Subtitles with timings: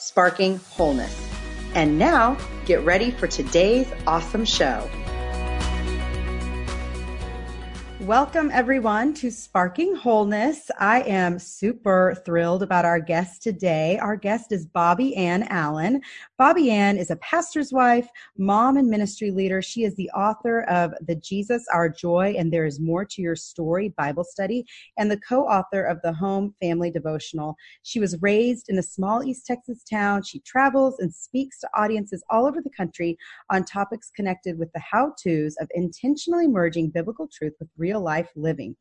[0.00, 1.28] Sparking Wholeness.
[1.74, 4.88] And now, get ready for today's awesome show.
[8.02, 10.70] Welcome, everyone, to Sparking Wholeness.
[10.78, 13.98] I am super thrilled about our guest today.
[13.98, 16.02] Our guest is Bobby Ann Allen.
[16.40, 19.60] Bobbi Ann is a pastor's wife, mom, and ministry leader.
[19.60, 23.34] She is the author of The Jesus Our Joy and There Is More to Your
[23.34, 24.64] Story Bible Study
[24.96, 27.56] and the co author of the Home Family Devotional.
[27.82, 30.22] She was raised in a small East Texas town.
[30.22, 33.18] She travels and speaks to audiences all over the country
[33.50, 38.30] on topics connected with the how to's of intentionally merging biblical truth with real life
[38.36, 38.76] living.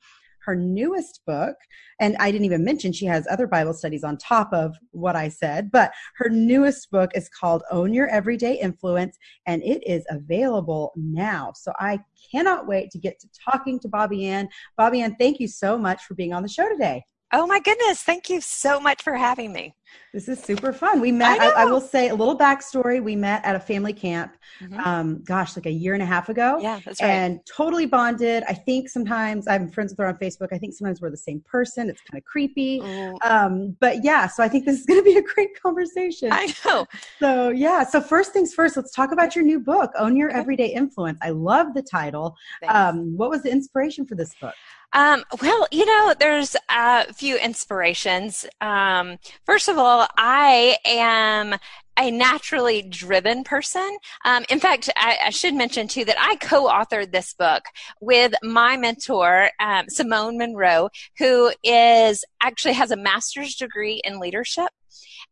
[0.48, 1.58] Her newest book,
[2.00, 5.28] and I didn't even mention she has other Bible studies on top of what I
[5.28, 10.94] said, but her newest book is called Own Your Everyday Influence, and it is available
[10.96, 11.52] now.
[11.54, 12.00] So I
[12.32, 14.48] cannot wait to get to talking to Bobby Ann.
[14.78, 17.04] Bobby Ann, thank you so much for being on the show today.
[17.34, 18.02] Oh my goodness.
[18.02, 19.74] Thank you so much for having me.
[20.14, 21.02] This is super fun.
[21.02, 23.04] We met, I, I, I will say a little backstory.
[23.04, 24.80] We met at a family camp, mm-hmm.
[24.80, 26.60] um, gosh, like a year and a half ago.
[26.62, 27.10] Yeah, that's right.
[27.10, 28.44] And totally bonded.
[28.48, 30.48] I think sometimes I'm friends with her on Facebook.
[30.52, 31.90] I think sometimes we're the same person.
[31.90, 32.80] It's kind of creepy.
[32.80, 33.18] Mm.
[33.24, 36.30] Um, but yeah, so I think this is going to be a great conversation.
[36.32, 36.86] I know.
[37.20, 40.40] So yeah, so first things first, let's talk about your new book, Own Your okay.
[40.40, 41.20] Everyday Influence.
[41.22, 42.36] I love the title.
[42.68, 44.56] Um, what was the inspiration for this book?
[44.94, 48.46] Um, well, you know, there's a few inspirations.
[48.62, 51.56] Um, first of all, I am
[51.98, 53.98] a naturally driven person.
[54.26, 57.64] Um, in fact, I, I, should mention too that I co-authored this book
[58.02, 64.70] with my mentor, um, Simone Monroe, who is actually has a master's degree in leadership.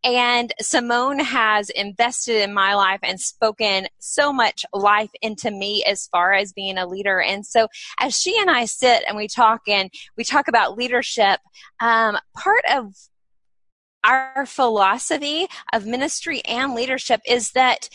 [0.04, 6.08] And Simone has invested in my life and spoken so much life into me as
[6.08, 7.22] far as being a leader.
[7.22, 7.68] And so
[8.00, 11.40] as she and I sit and we talk and we talk about leadership,
[11.80, 12.94] um, part of
[14.06, 17.90] our philosophy of ministry and leadership is that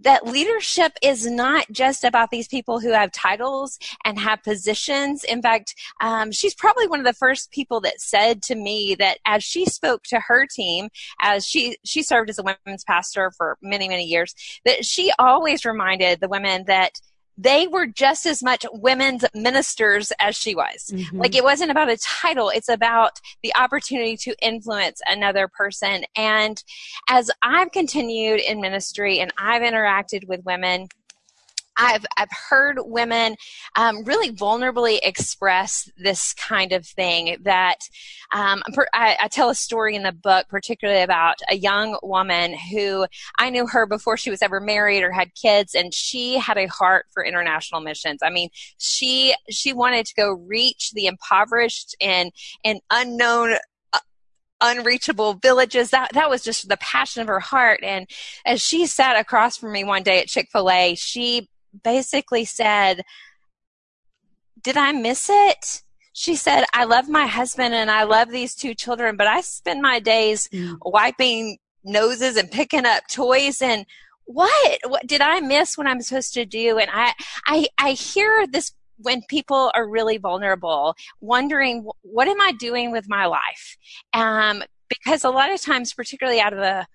[0.00, 5.24] that leadership is not just about these people who have titles and have positions.
[5.24, 9.18] In fact, um, she's probably one of the first people that said to me that
[9.24, 10.88] as she spoke to her team,
[11.20, 14.34] as she she served as a women's pastor for many many years,
[14.64, 16.92] that she always reminded the women that
[17.38, 20.90] they were just as much women's ministers as she was.
[20.92, 21.18] Mm-hmm.
[21.18, 26.04] Like it wasn't about a title, it's about the opportunity to influence another person.
[26.16, 26.62] And
[27.08, 30.88] as I've continued in ministry and I've interacted with women,
[31.76, 33.36] I've I've heard women
[33.76, 37.36] um, really vulnerably express this kind of thing.
[37.42, 37.78] That
[38.32, 38.62] um,
[38.94, 43.06] I, I, tell a story in the book, particularly about a young woman who
[43.38, 46.66] I knew her before she was ever married or had kids, and she had a
[46.66, 48.20] heart for international missions.
[48.22, 48.48] I mean,
[48.78, 52.32] she she wanted to go reach the impoverished and
[52.64, 53.56] and unknown
[53.92, 53.98] uh,
[54.60, 55.90] unreachable villages.
[55.90, 57.80] That that was just the passion of her heart.
[57.82, 58.08] And
[58.44, 61.48] as she sat across from me one day at Chick Fil A, she
[61.82, 63.02] basically said,
[64.62, 65.82] Did I miss it?
[66.12, 69.82] She said, I love my husband and I love these two children, but I spend
[69.82, 70.78] my days mm.
[70.82, 73.86] wiping noses and picking up toys and
[74.24, 76.78] what what did I miss what I'm supposed to do?
[76.78, 77.12] And I
[77.46, 83.08] I I hear this when people are really vulnerable, wondering what am I doing with
[83.08, 83.76] my life?
[84.12, 86.86] Um, because a lot of times, particularly out of a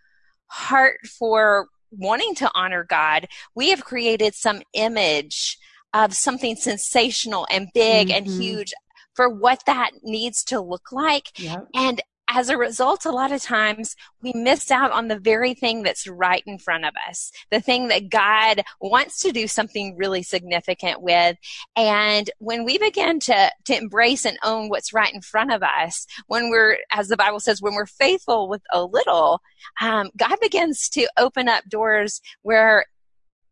[0.48, 5.58] heart for wanting to honor God, we have created some image
[5.94, 8.18] of something sensational and big mm-hmm.
[8.18, 8.74] and huge
[9.14, 11.38] for what that needs to look like.
[11.40, 11.68] Yep.
[11.76, 12.02] And
[12.34, 16.08] as a result, a lot of times we miss out on the very thing that's
[16.08, 21.02] right in front of us, the thing that God wants to do something really significant
[21.02, 21.38] with.
[21.76, 26.08] And when we begin to, to embrace and own what's right in front of us,
[26.28, 29.42] when we're, as the Bible says, when we're faithful with a little,
[29.82, 32.86] um, God begins to open up doors where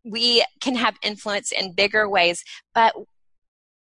[0.04, 2.42] we can have influence in bigger ways.
[2.74, 2.94] But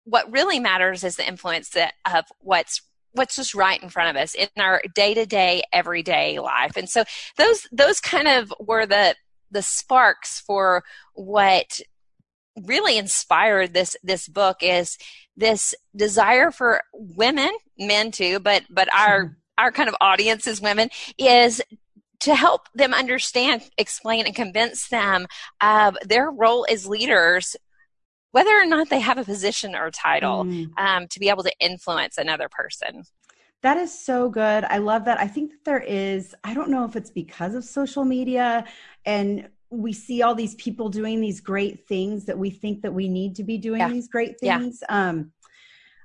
[0.06, 2.82] what really matters is the influence that, of what's
[3.14, 7.04] what's just right in front of us in our day-to-day everyday life and so
[7.38, 9.16] those those kind of were the
[9.52, 10.84] the sparks for
[11.14, 11.80] what
[12.64, 14.98] really inspired this this book is
[15.38, 19.34] this desire for women men too but but our mm-hmm.
[19.58, 21.62] our kind of audience is women is
[22.22, 25.28] to help them understand, explain, and convince them
[25.62, 27.56] of their role as leaders,
[28.32, 30.70] whether or not they have a position or title, mm.
[30.78, 33.04] um, to be able to influence another person.
[33.62, 34.64] That is so good.
[34.66, 35.20] I love that.
[35.20, 38.66] I think that there is, I don't know if it's because of social media
[39.06, 43.08] and we see all these people doing these great things that we think that we
[43.08, 43.90] need to be doing yeah.
[43.90, 44.82] these great things.
[44.88, 45.10] Yeah.
[45.10, 45.32] Um,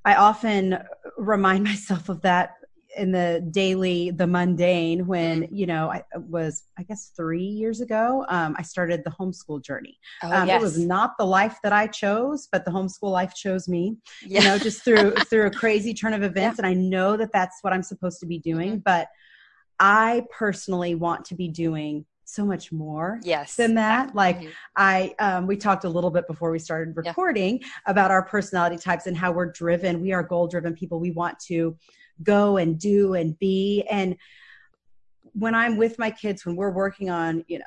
[0.05, 0.79] I often
[1.17, 2.57] remind myself of that
[2.97, 5.55] in the daily the mundane when mm-hmm.
[5.55, 9.99] you know i was i guess three years ago um, i started the homeschool journey
[10.23, 10.61] oh, um, yes.
[10.61, 14.41] it was not the life that i chose but the homeschool life chose me yeah.
[14.41, 16.67] you know just through through a crazy turn of events yeah.
[16.67, 18.83] and i know that that's what i'm supposed to be doing mm-hmm.
[18.85, 19.09] but
[19.81, 24.49] i personally want to be doing so much more yes than that like mm-hmm.
[24.77, 27.67] i um, we talked a little bit before we started recording yeah.
[27.87, 31.39] about our personality types and how we're driven we are goal driven people we want
[31.39, 31.77] to
[32.23, 34.17] go and do and be and
[35.33, 37.65] when i'm with my kids when we're working on you know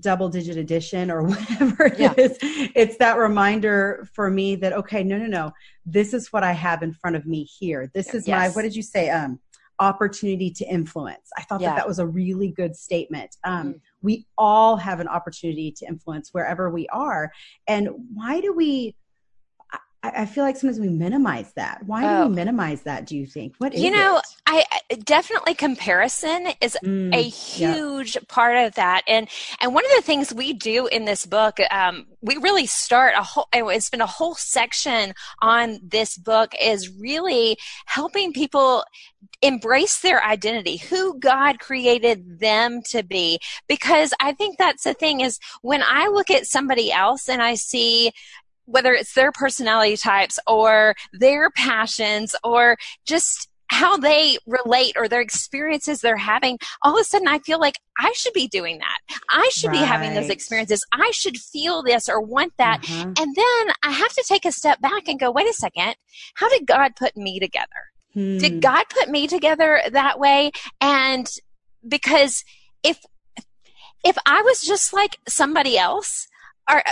[0.00, 2.12] double digit addition or whatever it yeah.
[2.16, 5.52] is, it's that reminder for me that okay no no no
[5.84, 8.38] this is what i have in front of me here this is yes.
[8.38, 9.38] my what did you say um
[9.78, 11.70] opportunity to influence i thought yeah.
[11.70, 13.78] that that was a really good statement um, mm-hmm.
[14.02, 17.30] we all have an opportunity to influence wherever we are
[17.68, 18.94] and why do we
[20.14, 21.82] I, feel like sometimes we minimize that.
[21.86, 22.28] Why do we oh.
[22.28, 23.06] minimize that?
[23.06, 23.54] Do you think?
[23.58, 24.18] What you know?
[24.18, 24.24] It?
[24.46, 24.64] I
[25.04, 28.22] definitely comparison is mm, a huge yeah.
[28.28, 29.28] part of that, and
[29.60, 33.22] and one of the things we do in this book, um, we really start a
[33.22, 33.48] whole.
[33.52, 37.56] It's been a whole section on this book is really
[37.86, 38.84] helping people
[39.42, 43.38] embrace their identity, who God created them to be.
[43.68, 47.54] Because I think that's the thing is when I look at somebody else and I
[47.54, 48.12] see
[48.66, 52.76] whether it's their personality types or their passions or
[53.06, 57.58] just how they relate or their experiences they're having, all of a sudden I feel
[57.58, 59.18] like I should be doing that.
[59.30, 59.80] I should right.
[59.80, 60.84] be having those experiences.
[60.92, 62.84] I should feel this or want that.
[62.84, 63.12] Uh-huh.
[63.18, 65.96] And then I have to take a step back and go, wait a second,
[66.34, 67.66] how did God put me together?
[68.14, 68.38] Hmm.
[68.38, 70.52] Did God put me together that way?
[70.80, 71.28] And
[71.86, 72.44] because
[72.82, 72.98] if
[74.04, 76.28] if I was just like somebody else,
[76.70, 76.82] or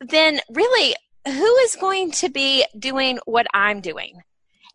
[0.00, 0.94] then really
[1.26, 4.22] who is going to be doing what I'm doing?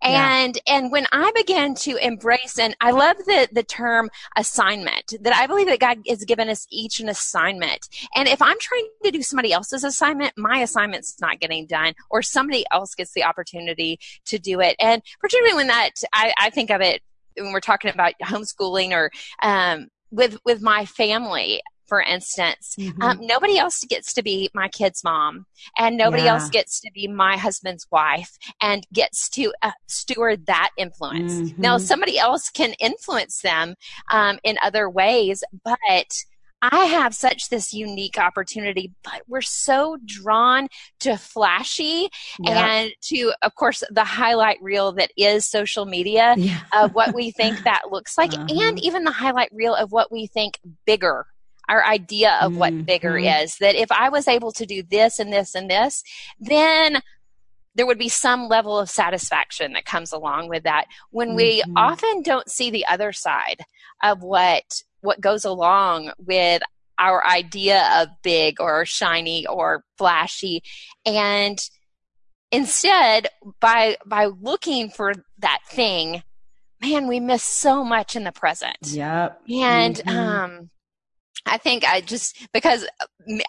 [0.04, 0.76] And yeah.
[0.76, 5.48] and when I began to embrace and I love the the term assignment that I
[5.48, 7.90] believe that God has given us each an assignment.
[8.16, 12.22] And if I'm trying to do somebody else's assignment, my assignment's not getting done, or
[12.22, 14.76] somebody else gets the opportunity to do it.
[14.80, 17.02] And particularly when that I, I think of it
[17.36, 19.10] when we're talking about homeschooling or
[19.42, 22.76] um, with with my family for instance.
[22.80, 23.02] Mm-hmm.
[23.02, 25.46] Um, nobody else gets to be my kid's mom,
[25.78, 26.34] and nobody yeah.
[26.34, 31.34] else gets to be my husband's wife and gets to uh, steward that influence.
[31.34, 31.62] Mm-hmm.
[31.62, 33.76] Now, somebody else can influence them
[34.12, 36.12] um, in other ways, but
[36.62, 40.68] I have such this unique opportunity, but we're so drawn
[41.02, 42.68] to flashy yeah.
[42.68, 46.62] and to, of course, the highlight reel that is social media yeah.
[46.74, 48.48] of what we think that looks like, uh-huh.
[48.50, 51.28] and even the highlight reel of what we think bigger
[51.70, 52.84] our idea of what mm-hmm.
[52.84, 53.58] bigger is.
[53.60, 56.04] That if I was able to do this and this and this,
[56.40, 57.02] then
[57.78, 61.78] there would be some level of satisfaction that comes along with that when we mm-hmm.
[61.78, 63.62] often don't see the other side
[64.04, 66.62] of what what goes along with
[66.98, 70.64] our idea of big or shiny or flashy
[71.06, 71.70] and
[72.52, 73.28] instead
[73.60, 76.24] by by looking for that thing
[76.82, 80.18] man we miss so much in the present yep and mm-hmm.
[80.18, 80.70] um
[81.48, 82.86] I think I just because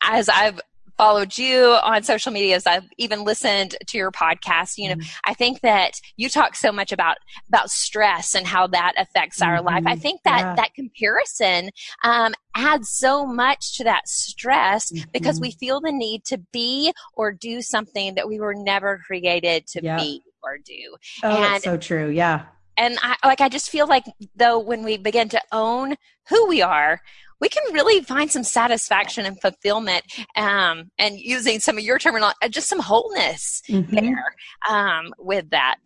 [0.03, 0.61] as I've
[0.99, 5.09] followed you on social media as I've even listened to your podcast, you know, mm-hmm.
[5.25, 9.59] I think that you talk so much about about stress and how that affects our
[9.59, 9.67] mm-hmm.
[9.67, 9.85] life.
[9.87, 10.01] I mm-hmm.
[10.01, 10.55] think that yeah.
[10.57, 11.71] that comparison
[12.05, 15.09] um, adds so much to that stress mm-hmm.
[15.13, 19.67] because we feel the need to be or do something that we were never created
[19.69, 19.99] to yep.
[20.01, 20.97] be or do.
[21.23, 22.11] Oh, and, that's so true.
[22.11, 22.47] Yeah.
[22.77, 25.95] And I like I just feel like though when we begin to own
[26.29, 27.01] who we are,
[27.41, 30.05] we can really find some satisfaction and fulfillment
[30.37, 33.95] um, and using some of your terminology, uh, just some wholeness mm-hmm.
[33.95, 34.35] there
[34.69, 35.77] um, with that.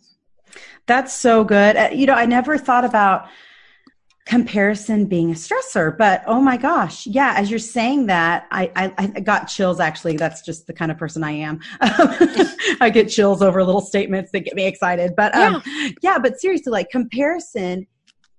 [0.86, 1.76] That's so good.
[1.76, 3.28] Uh, you know, I never thought about
[4.24, 9.12] comparison being a stressor, but oh my gosh, yeah, as you're saying that, I, I,
[9.16, 10.16] I got chills actually.
[10.16, 11.60] That's just the kind of person I am.
[11.80, 15.14] I get chills over little statements that get me excited.
[15.16, 15.88] But um, yeah.
[16.02, 17.86] yeah, but seriously, like comparison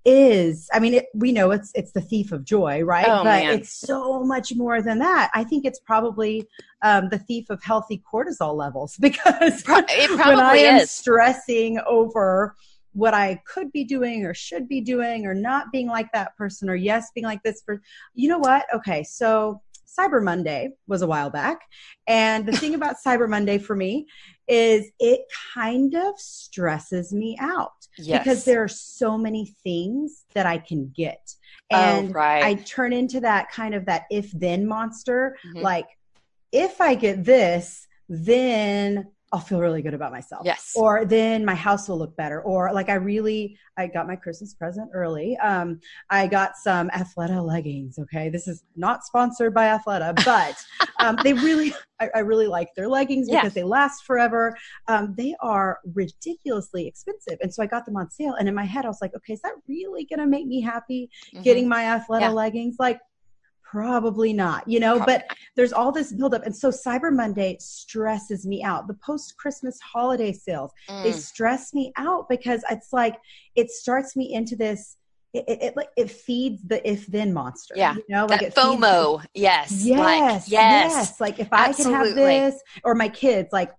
[0.05, 3.43] is i mean it, we know it's it's the thief of joy right oh, but
[3.43, 3.53] man.
[3.53, 6.47] it's so much more than that i think it's probably
[6.81, 10.91] um, the thief of healthy cortisol levels because Pro- when i am is.
[10.91, 12.55] stressing over
[12.93, 16.69] what I could be doing or should be doing or not being like that person
[16.69, 17.81] or yes being like this for
[18.13, 19.61] you know what okay so
[19.99, 21.59] Cyber Monday was a while back
[22.07, 24.07] and the thing about Cyber Monday for me
[24.47, 25.21] is it
[25.53, 28.19] kind of stresses me out yes.
[28.19, 31.33] because there are so many things that I can get
[31.71, 32.43] oh, and oh, right.
[32.43, 35.59] I turn into that kind of that if then monster mm-hmm.
[35.59, 35.87] like
[36.51, 40.43] if I get this then I'll feel really good about myself.
[40.45, 40.73] Yes.
[40.75, 42.41] Or then my house will look better.
[42.41, 45.35] Or like I really, I got my Christmas present early.
[45.37, 45.79] Um,
[46.11, 47.97] I got some Athleta leggings.
[47.97, 48.29] Okay.
[48.29, 50.55] This is not sponsored by Athleta, but
[50.99, 53.49] um, they really, I, I, really like their leggings because yeah.
[53.49, 54.55] they last forever.
[54.87, 57.39] Um, they are ridiculously expensive.
[57.41, 58.35] And so I got them on sale.
[58.35, 60.61] And in my head, I was like, okay, is that really going to make me
[60.61, 61.41] happy mm-hmm.
[61.41, 62.29] getting my Athleta yeah.
[62.29, 62.75] leggings?
[62.77, 62.99] Like,
[63.73, 65.25] probably not you know but
[65.55, 70.31] there's all this buildup and so cyber monday stresses me out the post christmas holiday
[70.31, 71.03] sales mm.
[71.03, 73.17] they stress me out because it's like
[73.55, 74.97] it starts me into this
[75.33, 77.73] it, it, it, it feeds the if then monster.
[77.75, 77.95] Yeah.
[77.95, 79.25] You know, like that FOMO.
[79.33, 79.83] yes.
[79.83, 79.97] Yes.
[79.97, 80.49] Like, yes.
[80.51, 81.19] Yes.
[81.19, 81.95] Like if Absolutely.
[81.95, 83.71] I can have this or my kids, like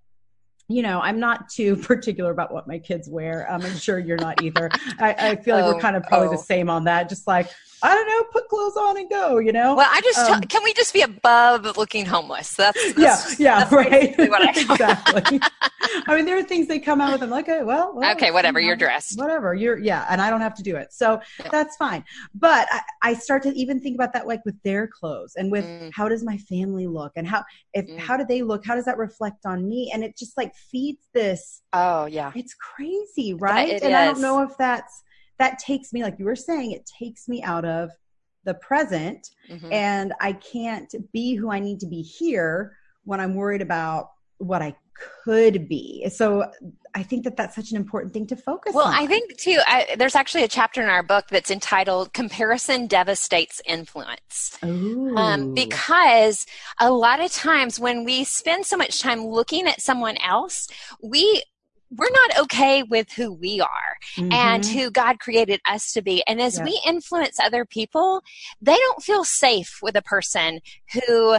[0.69, 3.51] you know, I'm not too particular about what my kids wear.
[3.51, 4.71] Um, I'm sure you're not either.
[4.99, 6.33] I, I feel like oh, we're kind of probably oh.
[6.33, 7.09] the same on that.
[7.09, 7.49] Just like,
[7.85, 9.75] I don't know, put clothes on and go, you know?
[9.75, 12.55] Well, I just, um, can we just be above looking homeless?
[12.55, 14.15] That's, that's yeah, yeah, that's right.
[14.57, 15.39] exactly.
[16.07, 17.23] I mean, there are things they come out with.
[17.23, 18.59] I'm like, okay, well, well okay, whatever.
[18.59, 19.19] You are dressed.
[19.19, 19.53] Whatever.
[19.53, 20.07] You're, yeah.
[20.09, 20.95] And I don't have to do it.
[20.95, 21.49] So yeah.
[21.51, 22.03] that's fine.
[22.35, 25.67] But I, I, start to even think about that, like with their clothes and with
[25.67, 25.91] mm.
[25.93, 27.99] how does my family look and how, if, mm.
[27.99, 28.65] how do they look?
[28.65, 29.91] How does that reflect on me?
[29.93, 31.61] And it just like feeds this.
[31.75, 32.33] Oh, yeah.
[32.35, 33.69] It's crazy, right?
[33.69, 33.95] and is.
[33.95, 35.04] I don't know if that's,
[35.39, 37.91] that takes me, like you were saying, it takes me out of
[38.45, 39.73] the present mm-hmm.
[39.73, 44.63] and I can't be who I need to be here when I'm worried about what
[44.63, 44.77] I
[45.25, 46.09] could be.
[46.09, 46.51] So
[46.95, 48.93] I think that that's such an important thing to focus well, on.
[48.93, 52.87] Well, I think too, I, there's actually a chapter in our book that's entitled Comparison
[52.87, 54.57] Devastates Influence.
[54.63, 56.47] Um, because
[56.79, 60.69] a lot of times when we spend so much time looking at someone else,
[61.03, 61.43] we
[61.97, 64.33] we're not okay with who we are mm-hmm.
[64.33, 66.23] and who God created us to be.
[66.27, 68.23] And as we influence other people,
[68.61, 70.61] they don't feel safe with a person
[70.93, 71.39] who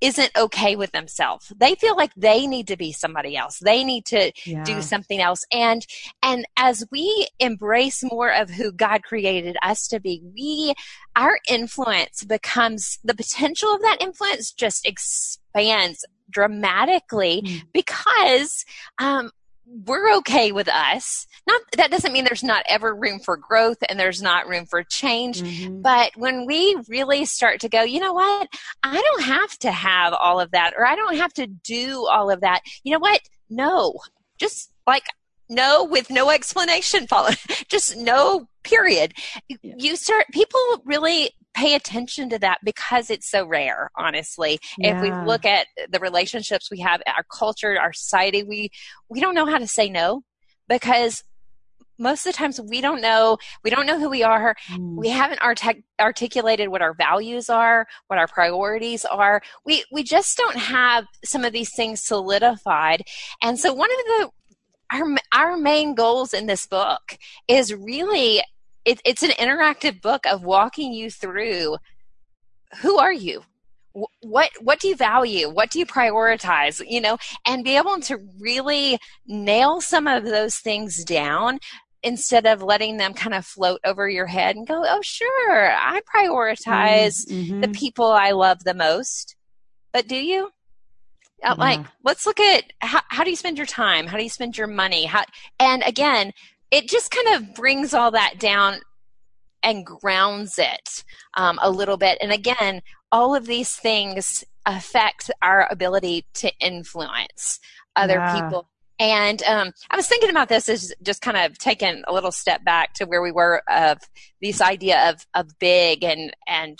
[0.00, 1.52] isn't okay with themselves.
[1.56, 3.58] They feel like they need to be somebody else.
[3.58, 4.62] They need to yeah.
[4.62, 5.44] do something else.
[5.52, 5.86] And
[6.22, 10.74] and as we embrace more of who God created us to be, we
[11.14, 17.62] our influence becomes the potential of that influence just expands dramatically mm.
[17.72, 18.64] because
[18.98, 19.30] um,
[19.66, 21.26] we're okay with us.
[21.46, 24.82] Not that doesn't mean there's not ever room for growth and there's not room for
[24.82, 25.42] change.
[25.42, 25.82] Mm-hmm.
[25.82, 28.48] But when we really start to go, you know what?
[28.82, 32.30] I don't have to have all of that or I don't have to do all
[32.30, 32.62] of that.
[32.84, 33.20] You know what?
[33.50, 33.94] No.
[34.38, 35.04] Just like
[35.48, 37.38] no with no explanation followed.
[37.68, 39.14] Just no period.
[39.48, 39.74] Yeah.
[39.76, 44.94] You start people really pay attention to that because it's so rare honestly yeah.
[44.96, 48.68] if we look at the relationships we have our culture our society we
[49.08, 50.22] we don't know how to say no
[50.68, 51.24] because
[51.98, 54.96] most of the times we don't know we don't know who we are mm.
[54.96, 55.62] we haven't art-
[55.98, 61.42] articulated what our values are what our priorities are we we just don't have some
[61.42, 63.02] of these things solidified
[63.42, 64.30] and so one of the
[64.92, 68.42] our our main goals in this book is really
[68.86, 71.76] it, it's an interactive book of walking you through
[72.80, 73.42] who are you?
[74.20, 75.48] What what do you value?
[75.48, 76.82] What do you prioritize?
[76.86, 81.58] You know and be able to really nail some of those things down
[82.02, 86.00] instead of letting them kind of float over your head and go oh sure i
[86.14, 87.62] prioritize mm-hmm.
[87.62, 89.34] the people i love the most.
[89.92, 90.50] But do you?
[91.42, 91.64] Uh, yeah.
[91.64, 94.06] like let's look at how, how do you spend your time?
[94.06, 95.06] How do you spend your money?
[95.06, 95.24] How
[95.58, 96.32] and again
[96.70, 98.80] it just kind of brings all that down
[99.62, 101.04] and grounds it
[101.36, 102.18] um, a little bit.
[102.20, 107.60] And again, all of these things affect our ability to influence
[107.94, 108.40] other yeah.
[108.40, 108.68] people.
[108.98, 112.64] And um, I was thinking about this as just kind of taking a little step
[112.64, 113.98] back to where we were of
[114.40, 116.78] this idea of of big and and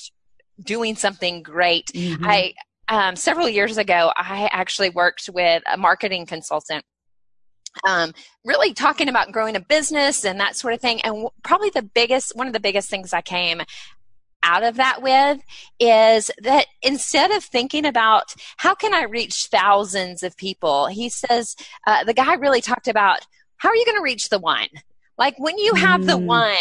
[0.62, 1.86] doing something great.
[1.94, 2.24] Mm-hmm.
[2.24, 2.54] I
[2.88, 6.84] um, several years ago, I actually worked with a marketing consultant
[7.84, 8.12] um,
[8.44, 11.00] really talking about growing a business and that sort of thing.
[11.02, 13.62] And probably the biggest, one of the biggest things I came
[14.42, 15.40] out of that with
[15.80, 21.56] is that instead of thinking about how can I reach thousands of people, he says,
[21.86, 24.68] uh, the guy really talked about how are you going to reach the one?
[25.18, 26.06] Like when you have mm.
[26.06, 26.54] the one,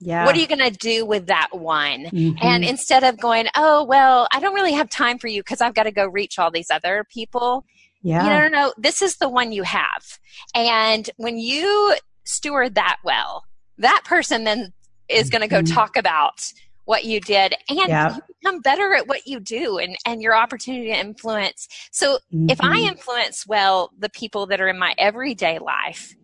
[0.00, 0.24] yeah.
[0.24, 2.04] what are you going to do with that one?
[2.04, 2.38] Mm-hmm.
[2.40, 5.74] And instead of going, oh, well, I don't really have time for you because I've
[5.74, 7.64] got to go reach all these other people,
[8.04, 8.22] yeah.
[8.22, 10.18] You know, no, no, this is the one you have.
[10.54, 13.44] And when you steward that well,
[13.78, 14.74] that person then
[15.08, 15.74] is going to go mm-hmm.
[15.74, 16.52] talk about
[16.84, 18.14] what you did and yeah.
[18.14, 21.66] you become better at what you do and, and your opportunity to influence.
[21.92, 22.50] So mm-hmm.
[22.50, 22.88] if I mm-hmm.
[22.88, 26.14] influence well the people that are in my everyday life,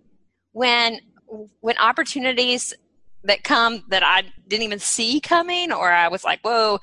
[0.53, 1.01] when
[1.61, 2.75] when opportunities
[3.25, 6.79] that come that I didn't even see coming or I was like, whoa,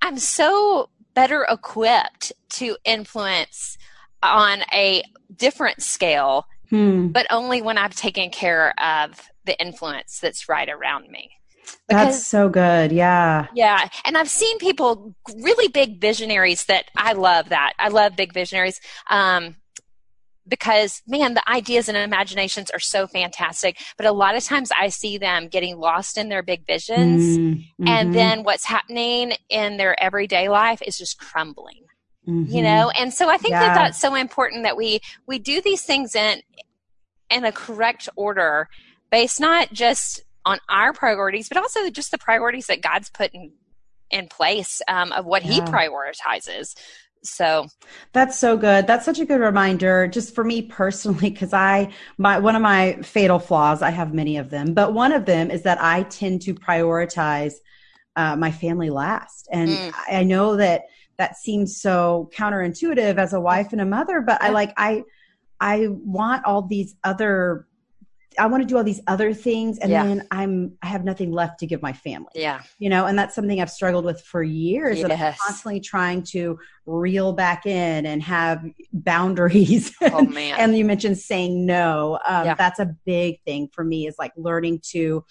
[0.00, 3.78] I'm so better equipped to influence
[4.26, 5.02] on a
[5.34, 7.08] different scale, hmm.
[7.08, 11.30] but only when I've taken care of the influence that's right around me.
[11.88, 12.92] Because, that's so good.
[12.92, 13.46] Yeah.
[13.54, 13.88] Yeah.
[14.04, 17.72] And I've seen people, really big visionaries that I love that.
[17.78, 18.80] I love big visionaries.
[19.10, 19.56] Um,
[20.48, 24.88] because man the ideas and imaginations are so fantastic but a lot of times i
[24.88, 27.88] see them getting lost in their big visions mm-hmm.
[27.88, 31.82] and then what's happening in their everyday life is just crumbling
[32.26, 32.52] mm-hmm.
[32.52, 33.60] you know and so i think yeah.
[33.60, 36.40] that that's so important that we we do these things in
[37.30, 38.68] in a correct order
[39.10, 43.52] based not just on our priorities but also just the priorities that god's put in
[44.08, 45.54] in place um, of what yeah.
[45.54, 46.76] he prioritizes
[47.26, 47.66] so
[48.12, 48.86] that's so good.
[48.86, 52.94] That's such a good reminder just for me personally cuz I my one of my
[53.02, 56.42] fatal flaws, I have many of them, but one of them is that I tend
[56.42, 57.54] to prioritize
[58.16, 59.48] uh, my family last.
[59.52, 59.92] And mm.
[60.08, 60.84] I know that
[61.18, 64.42] that seems so counterintuitive as a wife and a mother, but.
[64.42, 65.04] I like I
[65.60, 67.66] I want all these other
[68.38, 70.04] I want to do all these other things and yeah.
[70.04, 72.28] then I'm I have nothing left to give my family.
[72.34, 72.62] Yeah.
[72.78, 74.98] You know, and that's something I've struggled with for years.
[74.98, 75.10] Yes.
[75.10, 79.94] I'm constantly trying to reel back in and have boundaries.
[80.02, 80.56] Oh man.
[80.58, 82.18] and you mentioned saying no.
[82.26, 82.54] Um, yeah.
[82.54, 85.24] that's a big thing for me is like learning to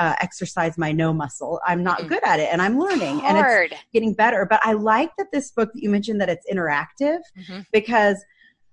[0.00, 1.60] uh, exercise my no muscle.
[1.66, 3.64] I'm not good at it and I'm learning Hard.
[3.64, 4.46] and it's getting better.
[4.48, 7.60] But I like that this book that you mentioned that it's interactive mm-hmm.
[7.70, 8.16] because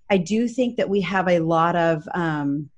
[0.10, 2.70] I do think that we have a lot of um,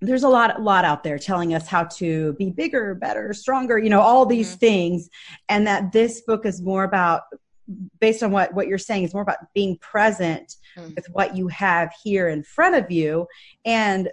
[0.00, 3.88] there's a lot lot out there telling us how to be bigger better stronger you
[3.88, 4.58] know all these mm-hmm.
[4.58, 5.08] things
[5.48, 7.22] and that this book is more about
[8.00, 10.92] based on what what you're saying is more about being present mm-hmm.
[10.94, 13.26] with what you have here in front of you
[13.64, 14.10] and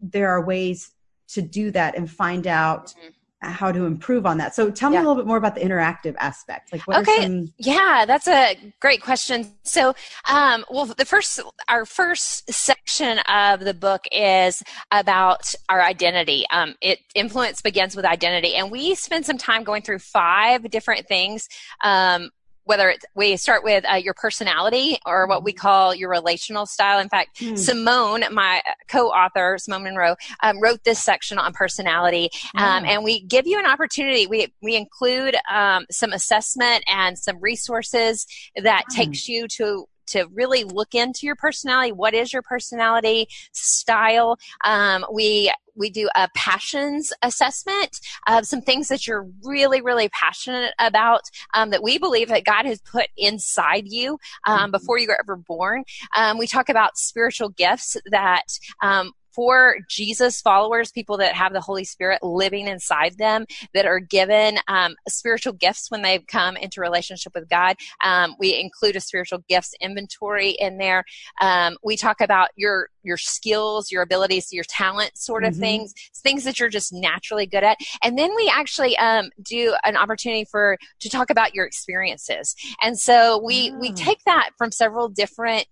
[0.00, 0.92] there are ways
[1.34, 3.08] to do that and find out mm-hmm
[3.44, 4.54] how to improve on that.
[4.54, 5.00] So tell me yeah.
[5.00, 6.72] a little bit more about the interactive aspect.
[6.72, 7.22] Like okay.
[7.22, 9.52] Some- yeah, that's a great question.
[9.62, 9.94] So,
[10.30, 16.44] um, well, the first, our first section of the book is about our identity.
[16.50, 21.06] Um, it influence begins with identity and we spend some time going through five different
[21.06, 21.48] things,
[21.82, 22.30] um,
[22.64, 25.60] whether it's, we start with uh, your personality or what we mm-hmm.
[25.60, 26.98] call your relational style.
[26.98, 27.58] In fact, mm.
[27.58, 33.46] Simone, my co-author, Simone Monroe, um, wrote this section on personality, um, and we give
[33.46, 34.26] you an opportunity.
[34.26, 38.94] We we include um, some assessment and some resources that mm.
[38.94, 41.92] takes you to to really look into your personality.
[41.92, 44.38] What is your personality style?
[44.64, 50.72] Um, we we do a passions assessment of some things that you're really, really passionate
[50.78, 54.70] about um, that we believe that God has put inside you um, mm-hmm.
[54.70, 55.84] before you were ever born.
[56.16, 58.44] Um, we talk about spiritual gifts that
[58.82, 64.00] um, for Jesus followers, people that have the Holy Spirit living inside them, that are
[64.00, 67.76] given um, spiritual gifts when they come into relationship with God.
[68.04, 71.04] Um, we include a spiritual gifts inventory in there.
[71.40, 75.60] Um, we talk about your your skills, your abilities, your talent, sort of mm-hmm.
[75.60, 77.76] things, things that you're just naturally good at.
[78.02, 82.56] And then we actually um, do an opportunity for to talk about your experiences.
[82.82, 83.94] And so we we ah.
[83.94, 85.68] take that from several different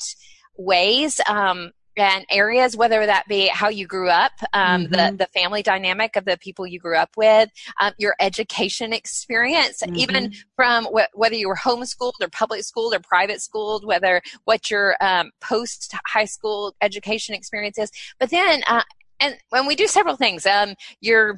[0.56, 1.20] ways.
[1.26, 4.92] Um, and areas, whether that be how you grew up, um, mm-hmm.
[4.92, 7.50] the, the family dynamic of the people you grew up with,
[7.80, 9.96] um, your education experience, mm-hmm.
[9.96, 14.70] even from wh- whether you were homeschooled or public schooled or private schooled, whether what
[14.70, 17.90] your um, post high school education experience is.
[18.18, 18.82] But then, uh,
[19.20, 21.36] and when we do several things, um, your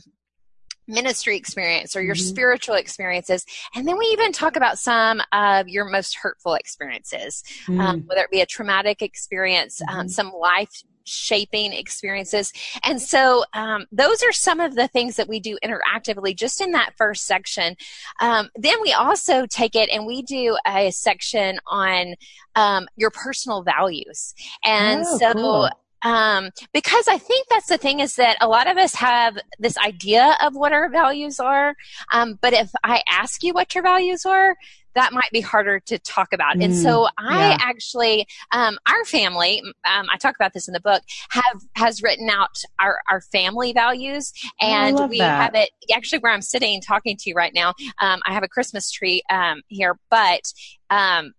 [0.87, 2.25] ministry experience or your mm-hmm.
[2.25, 3.45] spiritual experiences.
[3.75, 7.81] And then we even talk about some of your most hurtful experiences, mm-hmm.
[7.81, 10.01] um, whether it be a traumatic experience, um, mm-hmm.
[10.01, 12.53] um, some life shaping experiences.
[12.83, 16.73] And so um, those are some of the things that we do interactively just in
[16.73, 17.77] that first section.
[18.21, 22.15] Um, then we also take it and we do a section on
[22.57, 24.35] um, your personal values.
[24.65, 25.71] And oh, so cool.
[26.05, 29.77] Um, because I think that's the thing is that a lot of us have this
[29.79, 31.75] idea of what our values are.
[32.13, 34.55] Um, but if I ask you what your values are,
[34.95, 36.57] that might be harder to talk about.
[36.57, 37.59] Mm, and so mm, I yeah.
[37.61, 42.31] actually, um, our family, um, I talk about this in the book, have has written
[42.31, 45.43] out our, our family values, oh, and we that.
[45.43, 47.71] have it actually where I'm sitting talking to you right now.
[48.01, 50.43] Um, I have a Christmas tree um, here, but
[50.91, 51.33] um,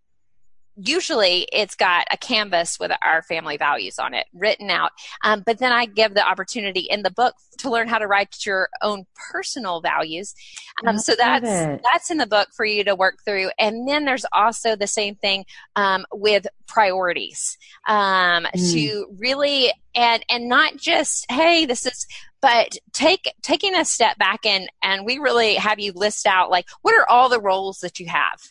[0.75, 4.91] usually it's got a canvas with our family values on it written out.
[5.23, 8.45] Um, but then I give the opportunity in the book to learn how to write
[8.45, 10.33] your own personal values.
[10.85, 13.51] Um, so that's that's in the book for you to work through.
[13.57, 17.57] And then there's also the same thing um, with priorities
[17.87, 18.73] um, mm.
[18.73, 22.05] to really and and not just hey this is
[22.41, 26.67] but take taking a step back and and we really have you list out like
[26.81, 28.41] what are all the roles that you have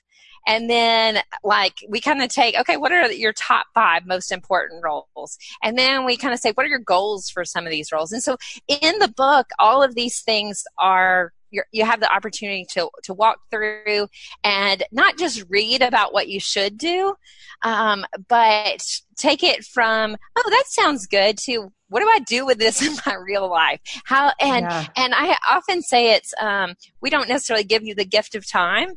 [0.46, 4.83] and then like we kind of take, okay, what are your top five most important
[4.83, 5.38] roles?
[5.62, 8.12] And then we kind of say, what are your goals for some of these roles?
[8.12, 8.37] And so
[8.68, 11.33] in the book, all of these things are
[11.70, 14.09] you have the opportunity to to walk through
[14.42, 17.14] and not just read about what you should do,
[17.62, 18.85] um, but
[19.16, 22.96] take it from oh that sounds good to what do I do with this in
[23.07, 23.81] my real life?
[24.05, 24.87] How and yeah.
[24.96, 28.94] and I often say it's um, we don't necessarily give you the gift of time,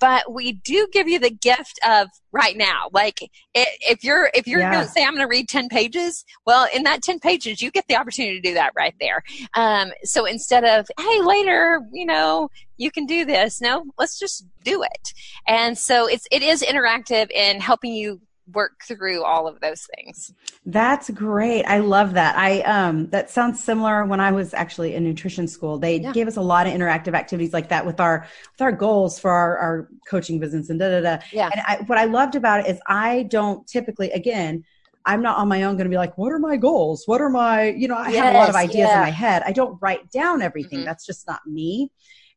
[0.00, 2.88] but we do give you the gift of right now.
[2.92, 4.72] Like if you're if you're yeah.
[4.72, 7.70] going to say I'm going to read ten pages, well, in that ten pages, you
[7.70, 9.22] get the opportunity to do that right there.
[9.54, 13.60] Um, so instead of hey later, you know, you can do this.
[13.60, 15.12] No, let's just do it.
[15.46, 18.20] And so it's it is interactive in helping you
[18.52, 20.32] work through all of those things.
[20.66, 21.64] That's great.
[21.64, 22.36] I love that.
[22.36, 25.78] I um that sounds similar when I was actually in nutrition school.
[25.78, 26.12] They yeah.
[26.12, 29.30] gave us a lot of interactive activities like that with our with our goals for
[29.30, 31.22] our, our coaching business and da da da.
[31.32, 31.50] Yeah.
[31.52, 34.64] And I, what I loved about it is I don't typically again
[35.06, 37.04] I'm not on my own going to be like, what are my goals?
[37.06, 38.94] What are my, you know, I yes, have a lot of ideas yeah.
[38.96, 39.42] in my head.
[39.46, 40.80] I don't write down everything.
[40.80, 40.86] Mm-hmm.
[40.86, 41.90] That's just not me.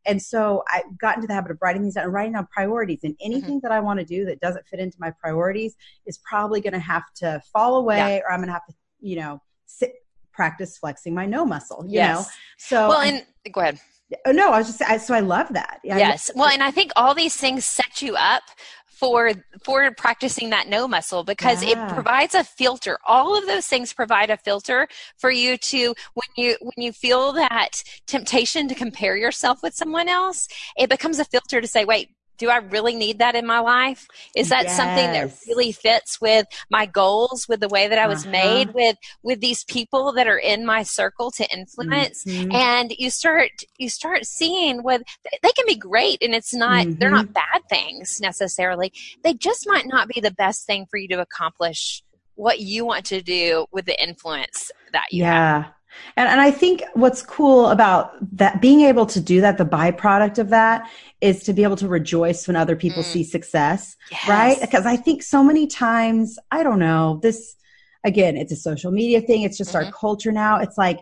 [0.05, 2.99] And so I got into the habit of writing these down and writing down priorities.
[3.03, 3.25] And mm-hmm.
[3.25, 3.67] anything mm-hmm.
[3.67, 6.79] that I want to do that doesn't fit into my priorities is probably going to
[6.79, 8.19] have to fall away yeah.
[8.19, 9.93] or I'm going to have to, you know, sit,
[10.31, 12.17] practice flexing my no muscle, you yes.
[12.17, 12.31] know?
[12.57, 13.79] So, well, and go ahead.
[14.25, 15.79] Oh, no, I was just, I, so I love that.
[15.83, 16.29] yes.
[16.35, 18.43] well, and I think all these things set you up
[19.03, 21.87] for for practicing that no muscle because yeah.
[21.87, 24.87] it provides a filter all of those things provide a filter
[25.17, 30.07] for you to when you when you feel that temptation to compare yourself with someone
[30.07, 33.59] else it becomes a filter to say wait do I really need that in my
[33.59, 34.07] life?
[34.35, 34.77] Is that yes.
[34.77, 38.31] something that really fits with my goals, with the way that I was uh-huh.
[38.31, 42.23] made, with with these people that are in my circle to influence?
[42.25, 42.51] Mm-hmm.
[42.51, 45.03] And you start you start seeing what
[45.41, 46.99] they can be great, and it's not mm-hmm.
[46.99, 47.33] they're not mm-hmm.
[47.33, 48.91] bad things necessarily.
[49.23, 52.03] They just might not be the best thing for you to accomplish
[52.35, 55.63] what you want to do with the influence that you yeah.
[55.63, 55.73] have.
[56.15, 60.37] And, and I think what's cool about that, being able to do that, the byproduct
[60.37, 60.89] of that
[61.21, 63.05] is to be able to rejoice when other people mm.
[63.05, 64.27] see success, yes.
[64.27, 64.61] right?
[64.61, 67.55] Because I think so many times, I don't know, this,
[68.03, 69.43] again, it's a social media thing.
[69.43, 69.85] It's just mm-hmm.
[69.85, 70.59] our culture now.
[70.59, 70.99] It's like,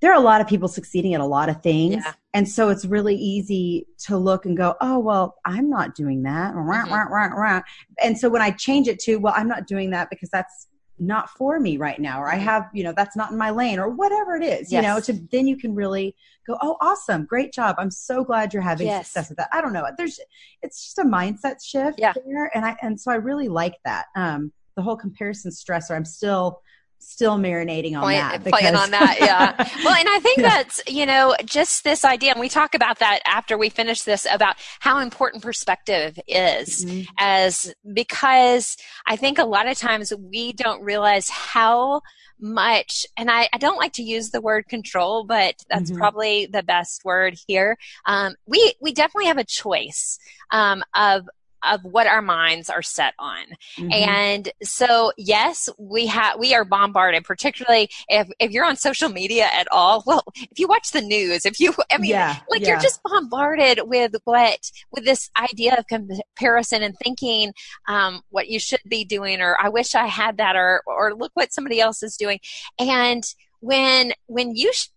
[0.00, 1.94] there are a lot of people succeeding at a lot of things.
[1.94, 2.12] Yeah.
[2.34, 6.54] And so it's really easy to look and go, oh, well, I'm not doing that.
[6.54, 7.58] Mm-hmm.
[8.02, 10.66] And so when I change it to, well, I'm not doing that because that's
[10.98, 12.44] not for me right now or i mm-hmm.
[12.44, 14.72] have you know that's not in my lane or whatever it is yes.
[14.72, 16.14] you know to then you can really
[16.46, 19.06] go oh awesome great job i'm so glad you're having yes.
[19.06, 20.20] success with that i don't know there's
[20.62, 22.12] it's just a mindset shift yeah.
[22.26, 26.04] there and i and so i really like that um the whole comparison stressor i'm
[26.04, 26.60] still
[27.02, 28.44] still marinating on that.
[28.44, 28.60] Because...
[28.60, 29.54] Playing on that, yeah.
[29.84, 30.48] well, and I think yeah.
[30.48, 34.26] that's, you know, just this idea, and we talk about that after we finish this
[34.30, 37.02] about how important perspective is mm-hmm.
[37.18, 42.02] as because I think a lot of times we don't realize how
[42.40, 45.98] much, and I, I don't like to use the word control, but that's mm-hmm.
[45.98, 47.76] probably the best word here.
[48.06, 50.18] Um, we, we definitely have a choice
[50.50, 51.28] um, of
[51.64, 53.44] of what our minds are set on.
[53.76, 53.92] Mm-hmm.
[53.92, 59.48] And so, yes, we have, we are bombarded, particularly if, if you're on social media
[59.52, 60.02] at all.
[60.06, 62.68] Well, if you watch the news, if you, I mean, yeah, like yeah.
[62.68, 67.52] you're just bombarded with what, with this idea of comparison and thinking,
[67.88, 71.32] um, what you should be doing, or I wish I had that, or, or look
[71.34, 72.40] what somebody else is doing.
[72.78, 73.24] And
[73.60, 74.88] when, when you, sh-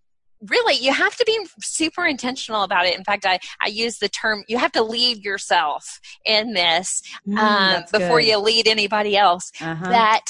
[0.50, 4.10] really you have to be super intentional about it in fact i, I use the
[4.10, 8.28] term you have to lead yourself in this mm, um, before good.
[8.28, 9.90] you lead anybody else uh-huh.
[9.90, 10.26] that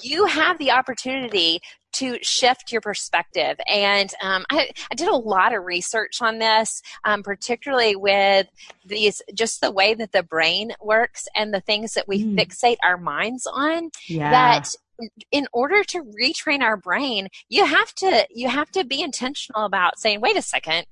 [0.00, 1.60] you have the opportunity
[1.96, 3.56] to shift your perspective.
[3.66, 8.46] And um, I, I, did a lot of research on this, um, particularly with
[8.84, 12.38] these, just the way that the brain works and the things that we mm.
[12.38, 13.90] fixate our minds on.
[14.08, 14.30] Yeah.
[14.30, 14.74] That
[15.30, 19.98] in order to retrain our brain you have to you have to be intentional about
[19.98, 20.86] saying wait a second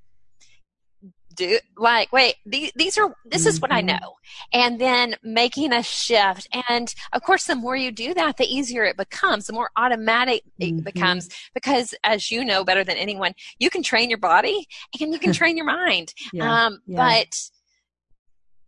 [1.35, 3.49] do like wait these, these are this mm-hmm.
[3.49, 3.88] is what i mm-hmm.
[3.88, 4.14] know
[4.53, 8.85] and then making a shift and of course the more you do that the easier
[8.85, 10.79] it becomes the more automatic mm-hmm.
[10.79, 14.67] it becomes because as you know better than anyone you can train your body
[15.01, 16.67] and you can train your mind yeah.
[16.67, 16.97] Um, yeah.
[16.97, 17.35] but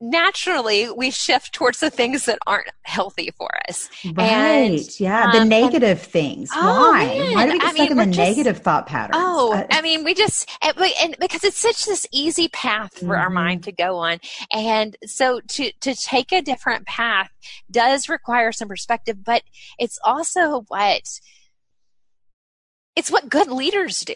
[0.00, 3.88] naturally we shift towards the things that aren't healthy for us.
[4.04, 4.26] Right.
[4.26, 5.30] And, yeah.
[5.32, 6.50] The um, negative and, things.
[6.54, 7.06] Oh, Why?
[7.06, 7.35] Man.
[7.35, 9.16] Why do we get I stuck mean, in the just, negative thought patterns?
[9.18, 13.06] Oh, uh, I mean, we just, and, and, because it's such this easy path for
[13.06, 13.12] mm-hmm.
[13.12, 14.18] our mind to go on.
[14.52, 17.30] And so to, to take a different path
[17.70, 19.42] does require some perspective, but
[19.78, 21.02] it's also what,
[22.94, 24.14] it's what good leaders do.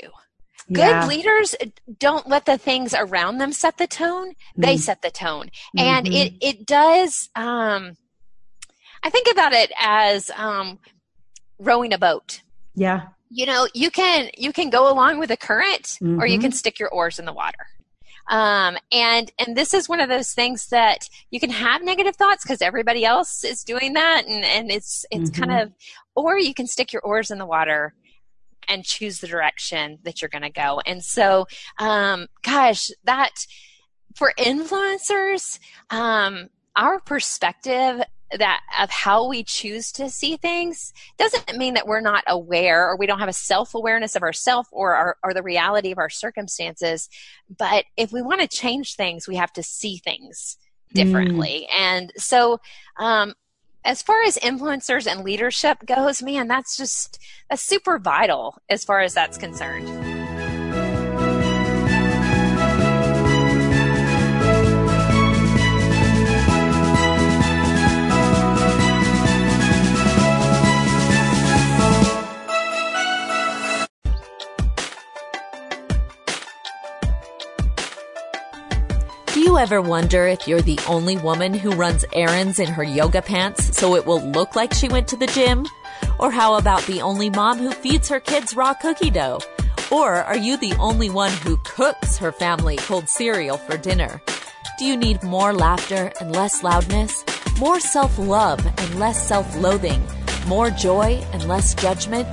[0.69, 1.07] Good yeah.
[1.07, 1.55] leaders
[1.99, 4.35] don't let the things around them set the tone.
[4.57, 4.79] They mm.
[4.79, 5.47] set the tone.
[5.77, 5.79] Mm-hmm.
[5.79, 7.97] And it, it does, um,
[9.03, 10.79] I think about it as, um,
[11.59, 12.43] rowing a boat.
[12.75, 13.09] Yeah.
[13.31, 16.21] You know, you can, you can go along with the current mm-hmm.
[16.21, 16.57] or you can mm-hmm.
[16.57, 17.67] stick your oars in the water.
[18.31, 22.45] Um, and and this is one of those things that you can have negative thoughts
[22.45, 25.43] because everybody else is doing that, and and it's it's mm-hmm.
[25.43, 25.73] kind of,
[26.15, 27.93] or you can stick your oars in the water
[28.71, 30.81] and choose the direction that you're going to go.
[30.87, 31.47] And so,
[31.79, 33.33] um, gosh, that
[34.15, 35.59] for influencers,
[35.91, 38.03] um, our perspective
[38.39, 42.97] that of how we choose to see things doesn't mean that we're not aware or
[42.97, 47.09] we don't have a self-awareness of ourself or, our, or the reality of our circumstances
[47.59, 50.57] but if we want to change things we have to see things
[50.95, 51.81] differently mm.
[51.81, 52.59] and so
[53.01, 53.35] um,
[53.85, 59.01] as far as influencers and leadership goes, man, that's just that's super vital as far
[59.01, 60.10] as that's concerned.
[79.51, 83.77] You ever wonder if you're the only woman who runs errands in her yoga pants
[83.77, 85.67] so it will look like she went to the gym?
[86.21, 89.41] Or how about the only mom who feeds her kids raw cookie dough?
[89.91, 94.23] Or are you the only one who cooks her family cold cereal for dinner?
[94.79, 97.25] Do you need more laughter and less loudness?
[97.59, 100.01] More self-love and less self-loathing?
[100.47, 102.29] More joy and less judgment?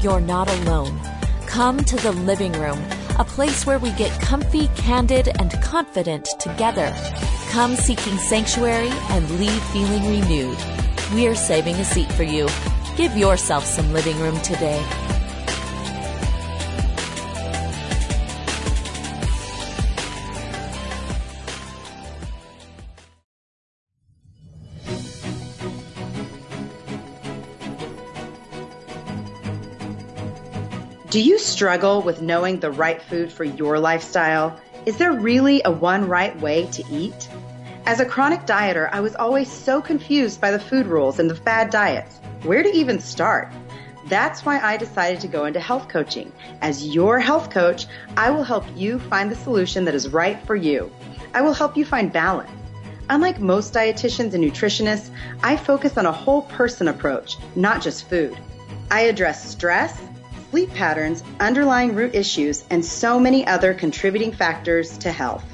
[0.00, 1.00] You're not alone.
[1.46, 2.80] Come to the living room
[3.20, 6.90] a place where we get comfy, candid, and confident together.
[7.50, 10.56] Come seeking sanctuary and leave feeling renewed.
[11.12, 12.48] We're saving a seat for you.
[12.96, 14.82] Give yourself some living room today.
[31.10, 34.60] Do you struggle with knowing the right food for your lifestyle?
[34.86, 37.28] Is there really a one right way to eat?
[37.84, 41.34] As a chronic dieter, I was always so confused by the food rules and the
[41.34, 42.20] fad diets.
[42.44, 43.52] Where to even start?
[44.06, 46.30] That's why I decided to go into health coaching.
[46.60, 50.54] As your health coach, I will help you find the solution that is right for
[50.54, 50.92] you.
[51.34, 52.52] I will help you find balance.
[53.08, 55.10] Unlike most dietitians and nutritionists,
[55.42, 58.38] I focus on a whole person approach, not just food.
[58.92, 60.00] I address stress,
[60.50, 65.44] sleep patterns, underlying root issues, and so many other contributing factors to health.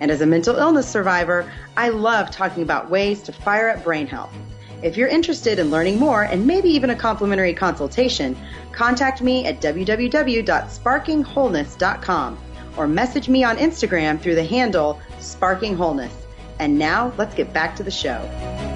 [0.00, 4.06] And as a mental illness survivor, I love talking about ways to fire up brain
[4.06, 4.34] health.
[4.82, 8.36] If you're interested in learning more and maybe even a complimentary consultation,
[8.72, 12.38] contact me at www.sparkingwholeness.com
[12.76, 16.12] or message me on Instagram through the handle Sparking Wholeness.
[16.58, 18.73] And now let's get back to the show.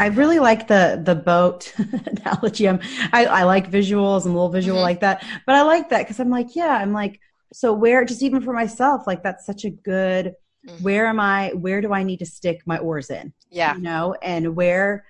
[0.00, 2.66] I really like the the boat analogy.
[2.66, 2.80] I'm,
[3.12, 4.24] I, I like visuals.
[4.24, 4.84] I'm a little visual mm-hmm.
[4.84, 7.20] like that, but I like that because I'm like, yeah, I'm like,
[7.52, 8.02] so where?
[8.06, 10.34] Just even for myself, like that's such a good.
[10.66, 10.82] Mm-hmm.
[10.82, 11.50] Where am I?
[11.50, 13.34] Where do I need to stick my oars in?
[13.50, 15.04] Yeah, you know, and where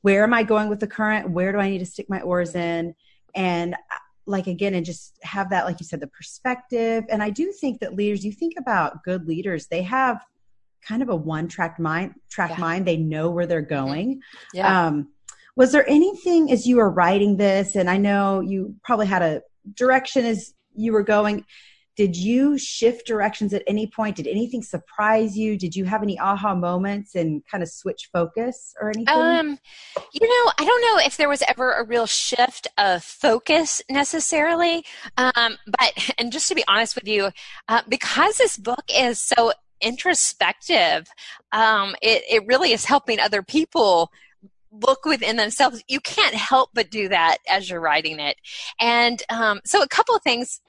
[0.00, 1.30] where am I going with the current?
[1.30, 2.94] Where do I need to stick my oars in?
[3.34, 7.04] And uh, like again, and just have that, like you said, the perspective.
[7.10, 10.24] And I do think that leaders, you think about good leaders, they have
[10.86, 12.58] kind of a one track mind track yeah.
[12.58, 13.86] mind they know where they're mm-hmm.
[13.86, 14.20] going
[14.54, 14.86] yeah.
[14.86, 15.08] um
[15.56, 19.42] was there anything as you were writing this and i know you probably had a
[19.74, 21.44] direction as you were going
[21.96, 26.18] did you shift directions at any point did anything surprise you did you have any
[26.18, 29.58] aha moments and kind of switch focus or anything um
[30.12, 34.84] you know i don't know if there was ever a real shift of focus necessarily
[35.18, 37.30] um but and just to be honest with you
[37.68, 41.06] uh, because this book is so introspective.
[41.52, 44.10] Um, it, it really is helping other people
[44.72, 45.82] look within themselves.
[45.88, 48.36] You can't help but do that as you're writing it.
[48.78, 50.60] And um, so, a couple of things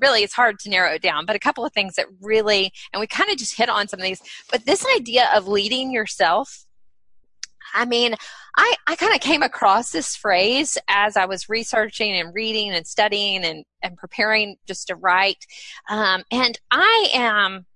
[0.00, 3.00] really it's hard to narrow it down, but a couple of things that really, and
[3.00, 6.66] we kind of just hit on some of these, but this idea of leading yourself.
[7.72, 8.16] I mean,
[8.56, 12.84] I, I kind of came across this phrase as I was researching and reading and
[12.84, 15.46] studying and, and preparing just to write.
[15.88, 17.66] Um, and I am,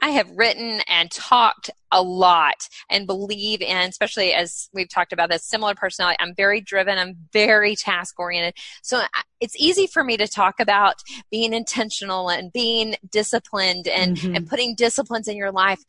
[0.00, 5.30] I have written and talked a lot and believe in, especially as we've talked about
[5.30, 6.18] this similar personality.
[6.20, 6.98] I'm very driven.
[6.98, 8.54] I'm very task oriented.
[8.82, 9.02] So
[9.40, 10.96] it's easy for me to talk about
[11.30, 14.34] being intentional and being disciplined and, mm-hmm.
[14.34, 15.80] and putting disciplines in your life.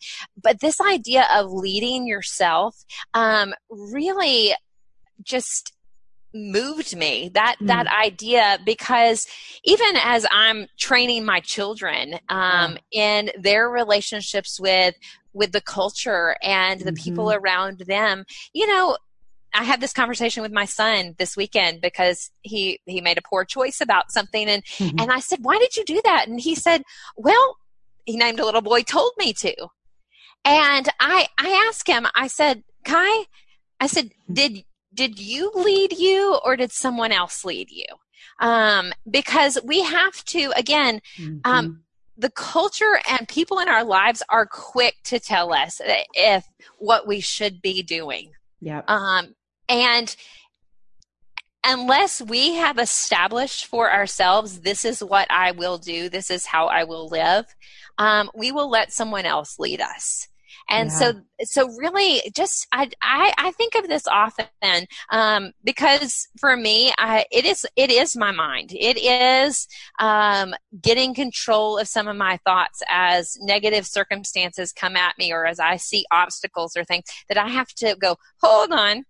[0.42, 4.54] But this idea of leading yourself, um, really
[5.24, 5.74] just
[6.34, 7.68] moved me that mm.
[7.68, 9.26] that idea because
[9.64, 14.96] even as i'm training my children um, in their relationships with
[15.34, 17.04] with the culture and the mm-hmm.
[17.04, 18.98] people around them you know
[19.52, 23.44] I had this conversation with my son this weekend because he he made a poor
[23.46, 25.00] choice about something and mm-hmm.
[25.00, 26.84] and I said, "Why did you do that?" And he said,
[27.18, 27.58] "Well,
[28.06, 29.56] he named a little boy told me to."
[30.46, 33.26] And I I asked him, I said, "Kai,
[33.80, 34.64] I said, did
[34.94, 37.86] did you lead you or did someone else lead you?
[38.40, 41.40] Um, because we have to, again, mm-hmm.
[41.44, 41.84] um,
[42.18, 45.82] the culture and people in our lives are quick to tell us
[46.14, 46.46] if
[46.78, 48.32] what we should be doing.
[48.62, 48.82] Yeah.
[48.88, 49.36] Um,
[49.68, 50.16] and
[51.66, 56.68] unless we have established for ourselves, this is what I will do, this is how
[56.68, 57.46] I will live,
[57.98, 60.29] um, we will let someone else lead us.
[60.70, 60.96] And yeah.
[60.96, 64.48] so, so really just, I, I, I think of this often,
[65.12, 68.72] um, because for me, I, it is, it is my mind.
[68.72, 69.68] It is,
[70.00, 75.46] um, getting control of some of my thoughts as negative circumstances come at me or
[75.46, 79.06] as I see obstacles or things that I have to go, hold on.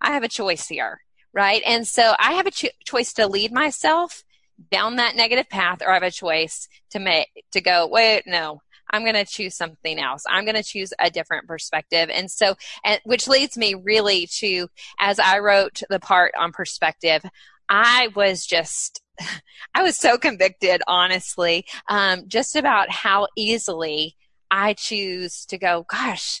[0.00, 1.00] I have a choice here.
[1.32, 1.62] Right.
[1.66, 4.22] And so I have a cho- choice to lead myself
[4.70, 8.60] down that negative path or I have a choice to make, to go, wait, no,
[8.90, 10.24] I'm going to choose something else.
[10.28, 12.10] I'm going to choose a different perspective.
[12.12, 14.68] And so, and, which leads me really to,
[14.98, 17.24] as I wrote the part on perspective,
[17.68, 19.02] I was just,
[19.74, 24.16] I was so convicted, honestly, um, just about how easily
[24.50, 26.40] I choose to go, gosh,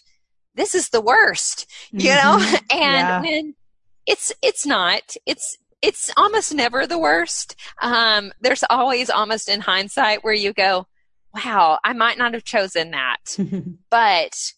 [0.54, 2.40] this is the worst, you mm-hmm.
[2.40, 2.58] know?
[2.70, 3.20] and yeah.
[3.20, 3.54] when
[4.06, 7.56] it's, it's not, it's, it's almost never the worst.
[7.82, 10.86] Um, there's always almost in hindsight where you go,
[11.34, 13.36] wow, I might not have chosen that,
[13.90, 14.52] but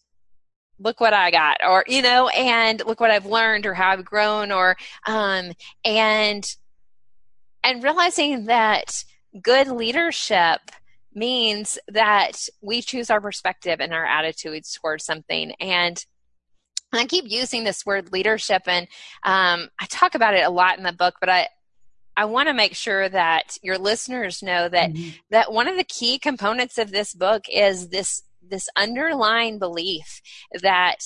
[0.79, 4.05] look what I got, or, you know, and look what I've learned or how I've
[4.05, 6.45] grown or, um, and,
[7.63, 9.03] and realizing that
[9.41, 10.59] good leadership
[11.13, 15.51] means that we choose our perspective and our attitudes towards something.
[15.59, 16.03] And
[16.93, 18.87] I keep using this word leadership, and
[19.23, 21.47] um, I talk about it a lot in the book, but I,
[22.17, 25.09] I want to make sure that your listeners know that mm-hmm.
[25.29, 30.21] that one of the key components of this book is this this underlying belief
[30.61, 30.97] that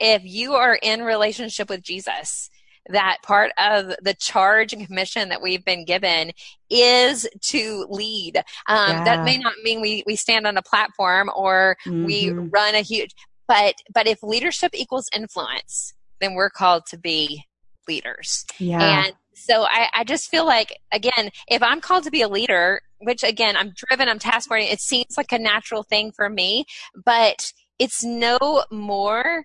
[0.00, 2.50] if you are in relationship with Jesus,
[2.88, 6.32] that part of the charge and commission that we've been given
[6.68, 8.38] is to lead.
[8.66, 9.04] Um, yeah.
[9.04, 12.04] That may not mean we, we stand on a platform or mm-hmm.
[12.04, 13.14] we run a huge,
[13.48, 17.44] but, but if leadership equals influence, then we're called to be
[17.88, 18.44] leaders.
[18.58, 19.04] Yeah.
[19.04, 22.80] And so I, I just feel like, again, if I'm called to be a leader,
[22.98, 26.64] which again, I'm driven, I'm task oriented, it seems like a natural thing for me,
[27.04, 29.44] but it's no more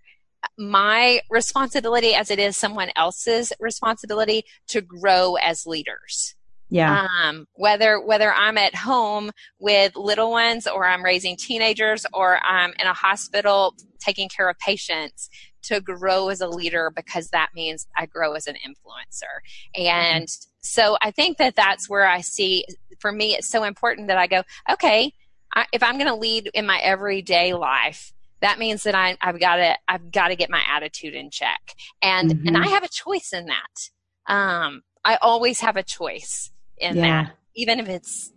[0.58, 6.36] my responsibility as it is someone else's responsibility to grow as leaders.
[6.70, 7.08] Yeah.
[7.24, 12.74] Um, whether whether I'm at home with little ones or I'm raising teenagers or I'm
[12.80, 15.30] in a hospital taking care of patients,
[15.64, 19.42] to grow as a leader because that means I grow as an influencer.
[19.76, 20.50] And mm-hmm.
[20.62, 22.66] so I think that that's where I see,
[23.00, 25.14] for me, it's so important that I go, okay,
[25.56, 29.40] I, if I'm going to lead in my everyday life, that means that I, have
[29.40, 31.60] got to, I've got to get my attitude in check.
[32.02, 32.48] And, mm-hmm.
[32.48, 34.34] and I have a choice in that.
[34.34, 37.24] Um, I always have a choice in yeah.
[37.24, 38.32] that, even if it's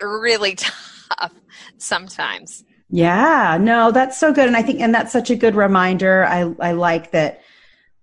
[0.00, 0.54] really
[1.18, 1.32] tough
[1.78, 2.64] sometimes.
[2.90, 4.46] Yeah, no, that's so good.
[4.46, 6.24] And I think, and that's such a good reminder.
[6.24, 7.40] I, I like that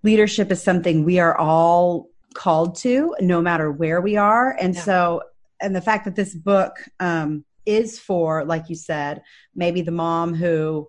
[0.02, 4.56] leadership is something we are all called to, no matter where we are.
[4.58, 4.82] And yeah.
[4.82, 5.22] so,
[5.60, 9.22] and the fact that this book um, is for, like you said,
[9.54, 10.88] maybe the mom who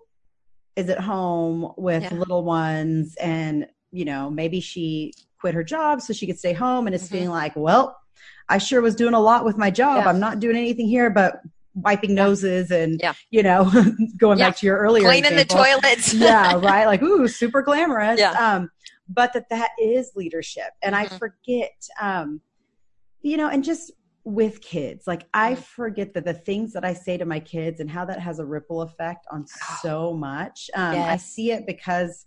[0.74, 2.14] is at home with yeah.
[2.14, 6.86] little ones and, you know, maybe she quit her job so she could stay home
[6.86, 7.14] and is mm-hmm.
[7.14, 7.96] feeling like, well,
[8.48, 10.02] I sure was doing a lot with my job.
[10.02, 10.10] Yeah.
[10.10, 11.40] I'm not doing anything here, but
[11.74, 13.14] wiping noses and yeah.
[13.30, 13.64] you know
[14.16, 14.48] going yeah.
[14.48, 15.56] back to your earlier cleaning example.
[15.58, 18.30] the toilets yeah right like ooh super glamorous yeah.
[18.32, 18.70] um
[19.08, 21.12] but that that is leadership and mm-hmm.
[21.12, 22.40] i forget um
[23.22, 23.92] you know and just
[24.24, 25.06] with kids.
[25.06, 28.18] Like I forget that the things that I say to my kids and how that
[28.20, 29.46] has a ripple effect on
[29.82, 30.70] so much.
[30.74, 31.10] Um, yes.
[31.10, 32.26] I see it because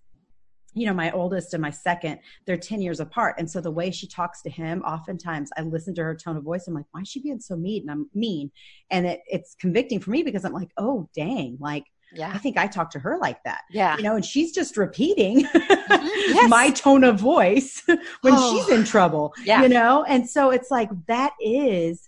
[0.77, 3.35] you know, my oldest and my second, they're 10 years apart.
[3.37, 6.43] And so the way she talks to him, oftentimes I listen to her tone of
[6.43, 6.67] voice.
[6.67, 7.83] I'm like, why is she being so mean?
[7.83, 8.51] And I'm mean.
[8.91, 12.31] And it, it's convicting for me because I'm like, oh, dang, like, yeah.
[12.33, 13.61] I think I talk to her like that.
[13.69, 13.97] Yeah.
[13.97, 16.05] You know, and she's just repeating mm-hmm.
[16.33, 16.49] yes.
[16.49, 17.83] my tone of voice
[18.21, 18.55] when oh.
[18.55, 19.33] she's in trouble.
[19.43, 19.63] Yeah.
[19.63, 20.05] You know?
[20.05, 22.07] And so it's like that is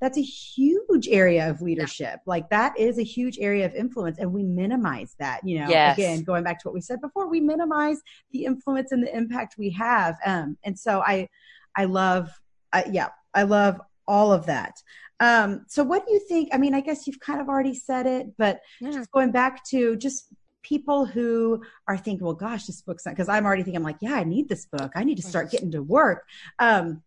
[0.00, 2.14] that's a huge area of leadership.
[2.14, 2.22] Yeah.
[2.26, 5.68] Like that is a huge area of influence and we minimize that, you know.
[5.68, 5.98] Yes.
[5.98, 8.00] Again, going back to what we said before, we minimize
[8.32, 10.16] the influence and the impact we have.
[10.24, 11.28] Um and so I
[11.76, 12.30] I love
[12.72, 14.74] uh, yeah, I love all of that.
[15.20, 16.50] Um, so what do you think?
[16.52, 18.90] I mean, I guess you've kind of already said it, but yeah.
[18.90, 20.28] just going back to just
[20.62, 23.98] people who are thinking, well, gosh, this book's not, because I'm already thinking, I'm like,
[24.00, 24.92] yeah, I need this book.
[24.94, 26.24] I need to start getting to work.
[26.58, 27.02] Um,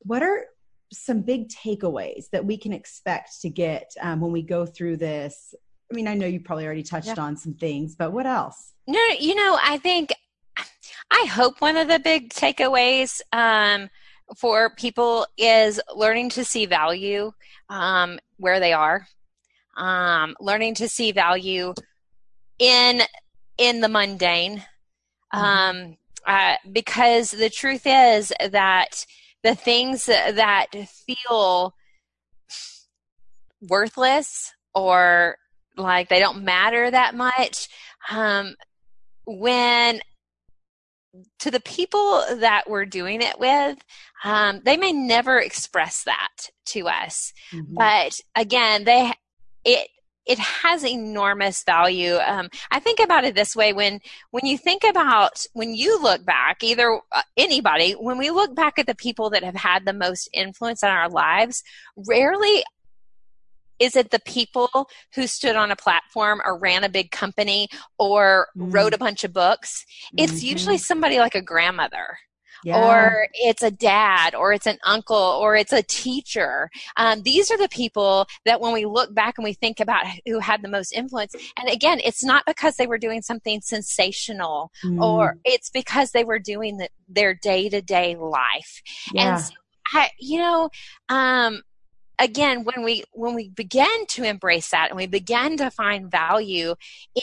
[0.00, 0.46] what are
[0.92, 5.54] some big takeaways that we can expect to get um, when we go through this?
[5.90, 7.22] I mean, I know you probably already touched yeah.
[7.22, 8.72] on some things, but what else?
[8.86, 10.12] No, you know, I think,
[11.10, 13.90] I hope one of the big takeaways, um,
[14.36, 17.32] for people is learning to see value
[17.68, 19.06] um, where they are,
[19.76, 21.74] um, learning to see value
[22.58, 23.02] in
[23.58, 24.64] in the mundane,
[25.34, 25.38] mm-hmm.
[25.38, 29.04] um, uh, because the truth is that
[29.42, 30.66] the things that
[31.06, 31.74] feel
[33.62, 35.36] worthless or
[35.76, 37.68] like they don't matter that much
[38.10, 38.54] um,
[39.26, 40.00] when
[41.40, 43.78] to the people that we're doing it with,
[44.24, 47.32] um, they may never express that to us.
[47.52, 47.74] Mm-hmm.
[47.74, 49.12] But again, they
[49.64, 49.88] it
[50.26, 52.16] it has enormous value.
[52.16, 54.00] Um, I think about it this way: when
[54.30, 58.78] when you think about when you look back, either uh, anybody, when we look back
[58.78, 61.62] at the people that have had the most influence on our lives,
[61.96, 62.62] rarely
[63.80, 67.66] is it the people who stood on a platform or ran a big company
[67.98, 68.72] or mm.
[68.72, 69.84] wrote a bunch of books?
[70.16, 70.46] It's mm-hmm.
[70.46, 72.18] usually somebody like a grandmother.
[72.64, 72.78] Yeah.
[72.78, 76.70] or it's a dad, or it's an uncle, or it's a teacher.
[76.96, 80.38] Um, these are the people that when we look back and we think about who
[80.38, 85.00] had the most influence, and again, it's not because they were doing something sensational, mm.
[85.00, 88.82] or it's because they were doing the, their day to day life.
[89.12, 89.34] Yeah.
[89.34, 89.52] And so
[89.92, 90.70] I, you know,
[91.08, 91.62] um,
[92.20, 96.74] again when we when we begin to embrace that and we begin to find value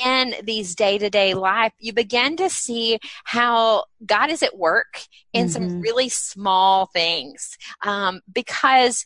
[0.06, 5.52] in these day-to-day life you begin to see how god is at work in mm-hmm.
[5.52, 9.06] some really small things um, because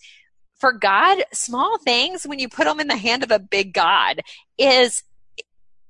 [0.57, 4.21] for god small things when you put them in the hand of a big god
[4.57, 5.03] is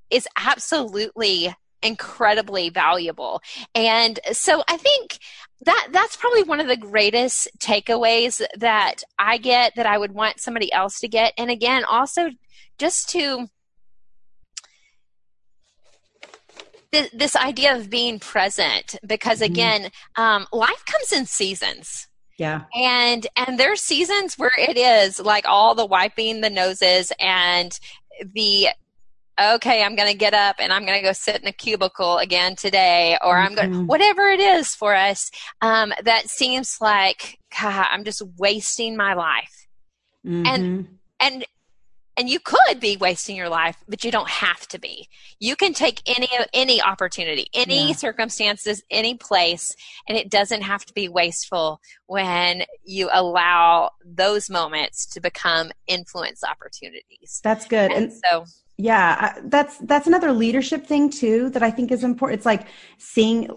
[0.10, 3.42] is absolutely incredibly valuable.
[3.74, 5.18] And so I think
[5.64, 10.40] that that's probably one of the greatest takeaways that I get that I would want
[10.40, 11.34] somebody else to get.
[11.38, 12.30] And again, also
[12.78, 13.48] just to
[16.92, 19.54] this idea of being present because mm-hmm.
[19.54, 20.22] again mm-hmm.
[20.22, 22.08] um, life comes in seasons
[22.38, 27.80] yeah and and there's seasons where it is like all the wiping the noses and
[28.34, 28.68] the
[29.42, 32.18] okay, I'm going to get up and I'm going to go sit in a cubicle
[32.18, 33.86] again today, or I'm going mm-hmm.
[33.86, 35.32] whatever it is for us,
[35.62, 39.68] um, that seems like, God, I'm just wasting my life.
[40.26, 40.46] Mm-hmm.
[40.46, 40.88] And,
[41.20, 41.46] and,
[42.18, 45.08] and you could be wasting your life, but you don't have to be.
[45.40, 47.94] You can take any any opportunity, any yeah.
[47.94, 49.76] circumstances, any place,
[50.08, 56.44] and it doesn't have to be wasteful when you allow those moments to become influence
[56.44, 57.40] opportunities.
[57.44, 57.92] That's good.
[57.92, 58.46] And, and so
[58.82, 62.68] yeah that's that's another leadership thing too that i think is important it's like
[62.98, 63.50] seeing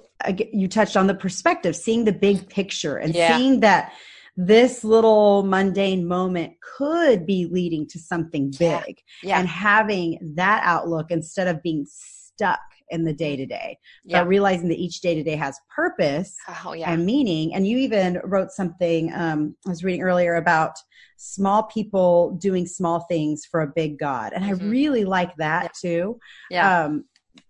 [0.53, 3.37] you touched on the perspective seeing the big picture and yeah.
[3.37, 3.93] seeing that
[4.37, 8.83] this little mundane moment could be leading to something big yeah.
[9.23, 9.39] Yeah.
[9.39, 12.61] and having that outlook instead of being stuck
[12.91, 16.73] in the day to day, but realizing that each day to day has purpose oh,
[16.73, 16.91] yeah.
[16.91, 17.55] and meaning.
[17.55, 20.73] And you even wrote something um, I was reading earlier about
[21.17, 24.67] small people doing small things for a big God, and mm-hmm.
[24.67, 25.91] I really like that yeah.
[25.91, 26.19] too.
[26.51, 26.89] Yeah,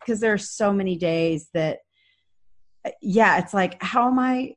[0.01, 1.79] because um, there are so many days that,
[2.85, 4.55] uh, yeah, it's like how am I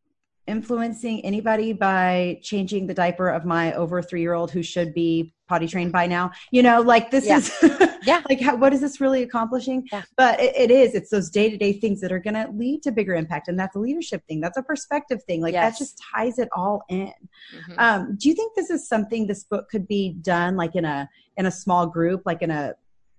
[0.47, 5.33] influencing anybody by changing the diaper of my over three year old who should be
[5.47, 7.37] potty trained by now you know like this yeah.
[7.37, 7.53] is
[8.05, 10.03] yeah like how, what is this really accomplishing yeah.
[10.15, 13.15] but it, it is it's those day-to-day things that are going to lead to bigger
[13.15, 15.73] impact and that's a leadership thing that's a perspective thing like yes.
[15.73, 17.73] that just ties it all in mm-hmm.
[17.77, 21.09] um, do you think this is something this book could be done like in a
[21.37, 22.73] in a small group like in a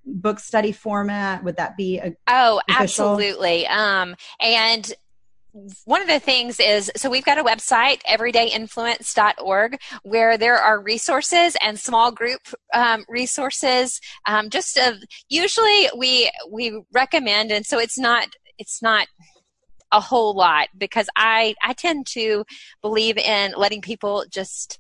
[0.05, 3.13] book study format would that be a oh official?
[3.13, 4.95] absolutely um and
[5.85, 11.57] one of the things is so we've got a website everydayinfluence.org where there are resources
[11.63, 12.41] and small group
[12.75, 14.01] um, resources.
[14.27, 14.97] Um, just of
[15.29, 18.29] usually we we recommend and so it's not
[18.59, 19.09] it's not
[19.91, 22.45] a whole lot because i i tend to
[22.83, 24.79] believe in letting people just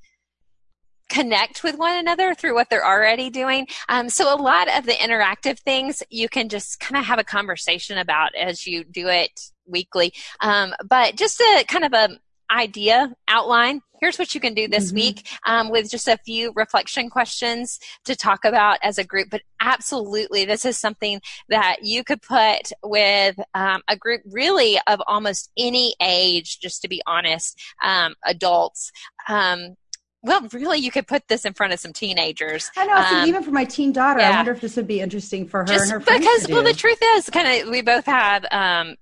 [1.08, 3.66] connect with one another through what they're already doing.
[3.88, 7.24] Um, so a lot of the interactive things you can just kind of have a
[7.24, 10.12] conversation about as you do it weekly.
[10.40, 12.18] Um, but just a kind of a
[12.50, 14.96] idea outline here's what you can do this mm-hmm.
[14.96, 19.42] week um, with just a few reflection questions to talk about as a group but
[19.60, 25.50] absolutely this is something that you could put with um, a group really of almost
[25.56, 28.90] any age just to be honest um, adults
[29.28, 29.74] um,
[30.22, 32.70] well, really, you could put this in front of some teenagers.
[32.76, 32.96] I know.
[32.96, 34.30] Um, even for my teen daughter, yeah.
[34.30, 36.20] I wonder if this would be interesting for her Just and her friends.
[36.20, 38.96] Because, well, the truth is, kind of, we both have um,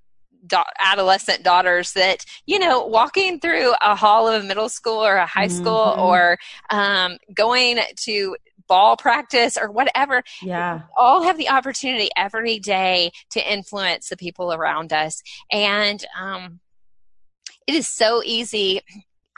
[0.47, 5.17] da- adolescent daughters that you know, walking through a hall of a middle school or
[5.17, 6.03] a high school, mm-hmm.
[6.03, 6.39] or
[6.71, 8.37] um, going to
[8.69, 10.23] ball practice or whatever.
[10.43, 10.83] Yeah.
[10.97, 15.23] All have the opportunity every day to influence the people around us.
[15.51, 16.61] And um,
[17.67, 18.81] it is so easy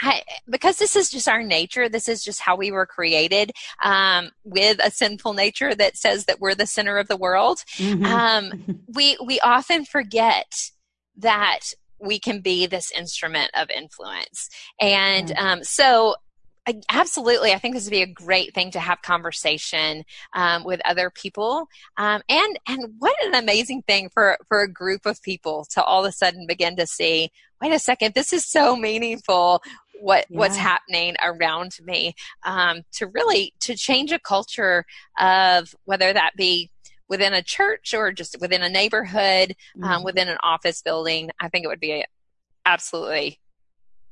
[0.00, 4.30] I, because this is just our nature, this is just how we were created um,
[4.44, 7.58] with a sinful nature that says that we're the center of the world.
[7.76, 8.04] Mm-hmm.
[8.04, 10.52] Um, we we often forget
[11.16, 11.60] that
[12.00, 14.48] we can be this instrument of influence,
[14.80, 15.46] and mm-hmm.
[15.46, 16.14] um, so
[16.68, 20.82] I, absolutely, I think this would be a great thing to have conversation um, with
[20.84, 25.66] other people, um, and and what an amazing thing for for a group of people
[25.70, 27.30] to all of a sudden begin to see.
[27.62, 29.62] Wait a second, this is so meaningful
[30.00, 30.38] what yeah.
[30.38, 34.84] what's happening around me um, to really to change a culture
[35.18, 36.70] of whether that be
[37.08, 39.84] within a church or just within a neighborhood um, mm-hmm.
[39.84, 42.04] um, within an office building i think it would be
[42.66, 43.38] absolutely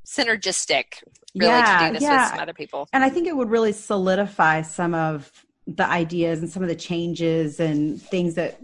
[0.07, 1.03] synergistic
[1.35, 2.23] really yeah, to do this yeah.
[2.23, 5.31] with some other people and i think it would really solidify some of
[5.67, 8.61] the ideas and some of the changes and things that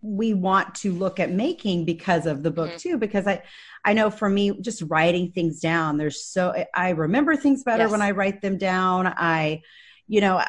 [0.00, 2.90] we want to look at making because of the book mm-hmm.
[2.90, 3.42] too because i
[3.86, 7.90] i know for me just writing things down there's so i remember things better yes.
[7.90, 9.60] when i write them down i
[10.08, 10.42] you know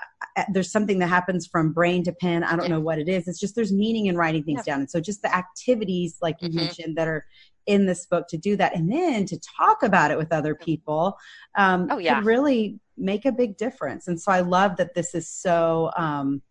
[0.52, 2.76] there's something that happens from brain to pen i don't yeah.
[2.76, 4.74] know what it is it's just there's meaning in writing things yeah.
[4.74, 6.58] down and so just the activities like you mm-hmm.
[6.58, 7.26] mentioned that are
[7.66, 10.64] in this book to do that and then to talk about it with other mm-hmm.
[10.64, 11.18] people
[11.56, 12.16] um, oh, yeah.
[12.16, 16.42] could really make a big difference and so i love that this is so um,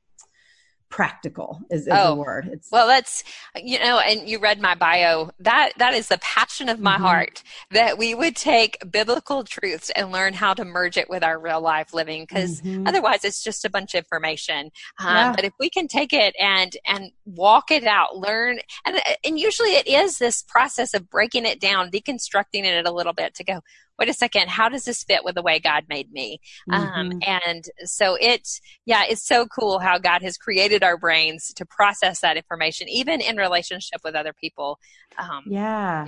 [0.89, 3.25] practical is, is oh, the word it's well that's
[3.57, 7.05] you know and you read my bio that that is the passion of my mm-hmm.
[7.05, 11.41] heart that we would take biblical truths and learn how to merge it with our
[11.41, 12.87] real life living because mm-hmm.
[12.87, 14.71] otherwise it's just a bunch of information
[15.01, 15.33] um, yeah.
[15.35, 19.71] but if we can take it and and walk it out learn and and usually
[19.71, 23.61] it is this process of breaking it down deconstructing it a little bit to go
[23.99, 26.41] wait a second, how does this fit with the way God made me?
[26.71, 27.01] Um, mm-hmm.
[27.01, 28.49] Um, and so it,
[28.85, 33.21] yeah, it's so cool how God has created our brains to process that information, even
[33.21, 34.79] in relationship with other people.
[35.19, 36.07] Um, yeah.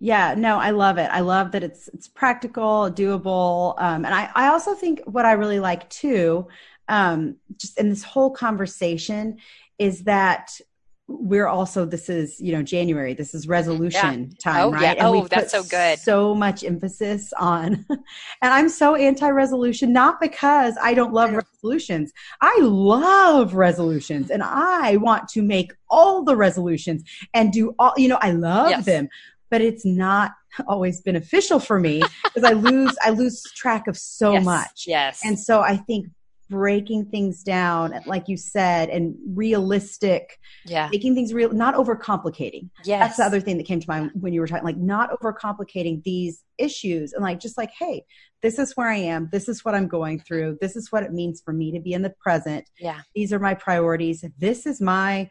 [0.00, 0.34] Yeah.
[0.36, 1.10] No, I love it.
[1.10, 3.74] I love that it's, it's practical, doable.
[3.78, 6.48] Um, and I, I also think what I really like too,
[6.88, 9.38] um, just in this whole conversation
[9.78, 10.60] is that
[11.08, 14.36] we're also this is you know january this is resolution yeah.
[14.38, 14.90] time oh, right yeah.
[14.90, 20.74] and oh that's so good so much emphasis on and i'm so anti-resolution not because
[20.82, 27.02] i don't love resolutions i love resolutions and i want to make all the resolutions
[27.32, 28.84] and do all you know i love yes.
[28.84, 29.08] them
[29.50, 30.32] but it's not
[30.66, 34.44] always beneficial for me because i lose i lose track of so yes.
[34.44, 36.06] much yes and so i think
[36.50, 40.88] breaking things down like you said and realistic yeah.
[40.90, 42.68] making things real not overcomplicating.
[42.84, 43.00] Yes.
[43.00, 46.02] that's the other thing that came to mind when you were talking like not overcomplicating
[46.04, 48.04] these issues and like just like hey
[48.40, 49.28] this is where i am.
[49.32, 50.58] This is what i'm going through.
[50.60, 52.68] This is what it means for me to be in the present.
[52.78, 53.00] Yeah.
[53.14, 54.24] These are my priorities.
[54.38, 55.28] This is my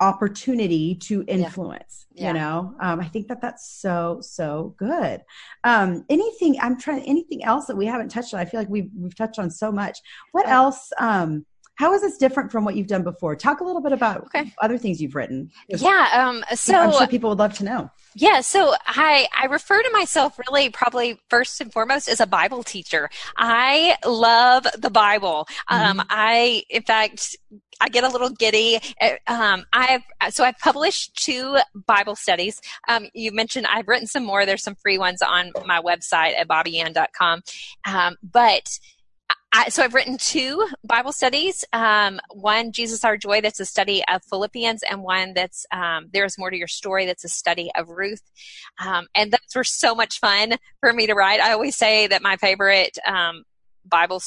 [0.00, 2.22] opportunity to influence yeah.
[2.22, 2.28] Yeah.
[2.28, 2.74] you know?
[2.80, 5.22] Um, i think that that's so so good.
[5.64, 8.40] Um, anything i'm trying anything else that we haven't touched on?
[8.40, 9.98] I feel like we've we've touched on so much.
[10.32, 13.36] What else um, how is this different from what you've done before?
[13.36, 14.52] Talk a little bit about okay.
[14.60, 15.50] other things you've written.
[15.68, 16.08] Yeah.
[16.12, 17.90] Um, so I'm sure people would love to know.
[18.14, 18.40] Yeah.
[18.40, 23.10] So I, I refer to myself really probably first and foremost as a Bible teacher.
[23.36, 25.46] I love the Bible.
[25.68, 26.06] Um, mm-hmm.
[26.08, 27.36] I, in fact,
[27.80, 28.78] I get a little giddy.
[29.00, 32.60] Uh, um, I've so I've published two Bible studies.
[32.88, 34.46] Um, you mentioned I've written some more.
[34.46, 37.42] There's some free ones on my website at bobiann.com.
[37.86, 38.78] Um, but
[39.52, 41.64] I, so I've written two Bible studies.
[41.72, 46.36] Um, one, Jesus Our Joy, that's a study of Philippians, and one that's um, There's
[46.38, 48.22] More to Your Story, that's a study of Ruth.
[48.84, 51.40] Um, and those were so much fun for me to write.
[51.40, 53.44] I always say that my favorite um,
[53.84, 54.20] Bible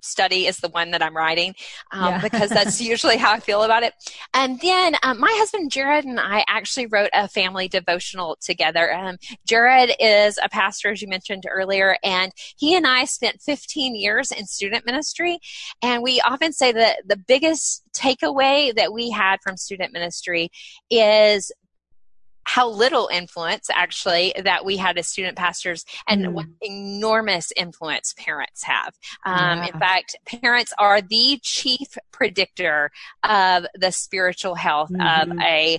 [0.00, 1.54] study is the one that I'm writing
[1.92, 2.20] um, yeah.
[2.20, 3.94] because that's usually how I feel about it.
[4.34, 8.92] And then um, my husband Jared and I actually wrote a family devotional together.
[8.92, 13.94] Um, Jared is a pastor, as you mentioned earlier, and he and I spent 15
[13.94, 15.38] years in student ministry.
[15.82, 20.50] And we often say that the biggest takeaway that we had from student ministry
[20.90, 21.50] is
[22.48, 26.32] how little influence actually that we had as student pastors and mm.
[26.32, 28.94] what enormous influence parents have.
[29.26, 29.66] Um, yeah.
[29.66, 32.90] In fact, parents are the chief predictor
[33.22, 35.30] of the spiritual health mm-hmm.
[35.30, 35.78] of a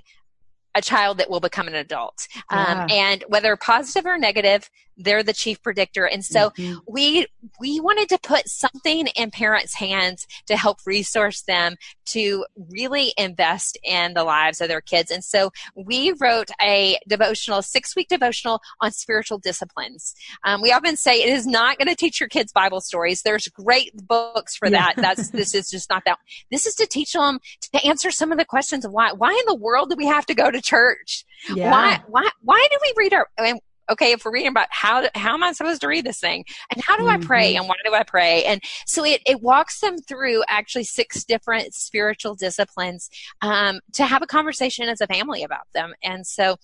[0.75, 2.27] a child that will become an adult.
[2.51, 2.83] Um, yeah.
[2.83, 4.69] Um, and whether positive or negative,
[4.99, 6.05] they're the chief predictor.
[6.05, 6.79] And so mm-hmm.
[6.87, 7.25] we,
[7.59, 11.75] we wanted to put something in parents' hands to help resource them
[12.07, 15.09] to really invest in the lives of their kids.
[15.09, 20.13] And so we wrote a devotional, six week devotional on spiritual disciplines.
[20.43, 23.21] Um, we often say it is not going to teach your kids Bible stories.
[23.21, 24.93] There's great books for that.
[24.97, 26.17] That's, this is just not that.
[26.51, 27.39] This is to teach them
[27.73, 30.25] to answer some of the questions of why, why in the world do we have
[30.25, 31.25] to go to church?
[31.53, 31.71] Yeah.
[31.71, 33.59] Why, why, why do we read our, and
[33.89, 36.45] okay, if we're reading about how, how am I supposed to read this thing?
[36.73, 37.23] And how do mm-hmm.
[37.23, 37.53] I pray?
[37.53, 37.61] Mm-hmm.
[37.61, 38.43] And why do I pray?
[38.45, 43.09] And so it, it walks them through actually six different spiritual disciplines
[43.41, 45.93] um, to have a conversation as a family about them.
[46.03, 46.57] And so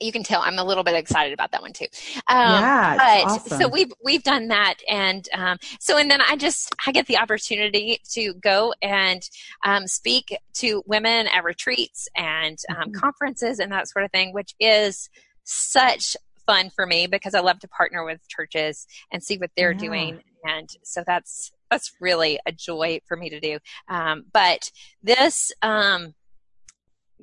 [0.00, 1.86] you can tell I'm a little bit excited about that one too.
[2.28, 3.60] Um, yeah, but awesome.
[3.60, 7.18] so we've we've done that, and um, so and then I just I get the
[7.18, 9.22] opportunity to go and
[9.64, 12.92] um, speak to women at retreats and um, mm-hmm.
[12.92, 15.10] conferences and that sort of thing, which is
[15.44, 16.16] such
[16.48, 19.78] fun for me because I love to partner with churches and see what they're yeah.
[19.78, 20.20] doing.
[20.44, 23.58] And so that's, that's really a joy for me to do.
[23.88, 24.70] Um, but
[25.02, 26.14] this, um,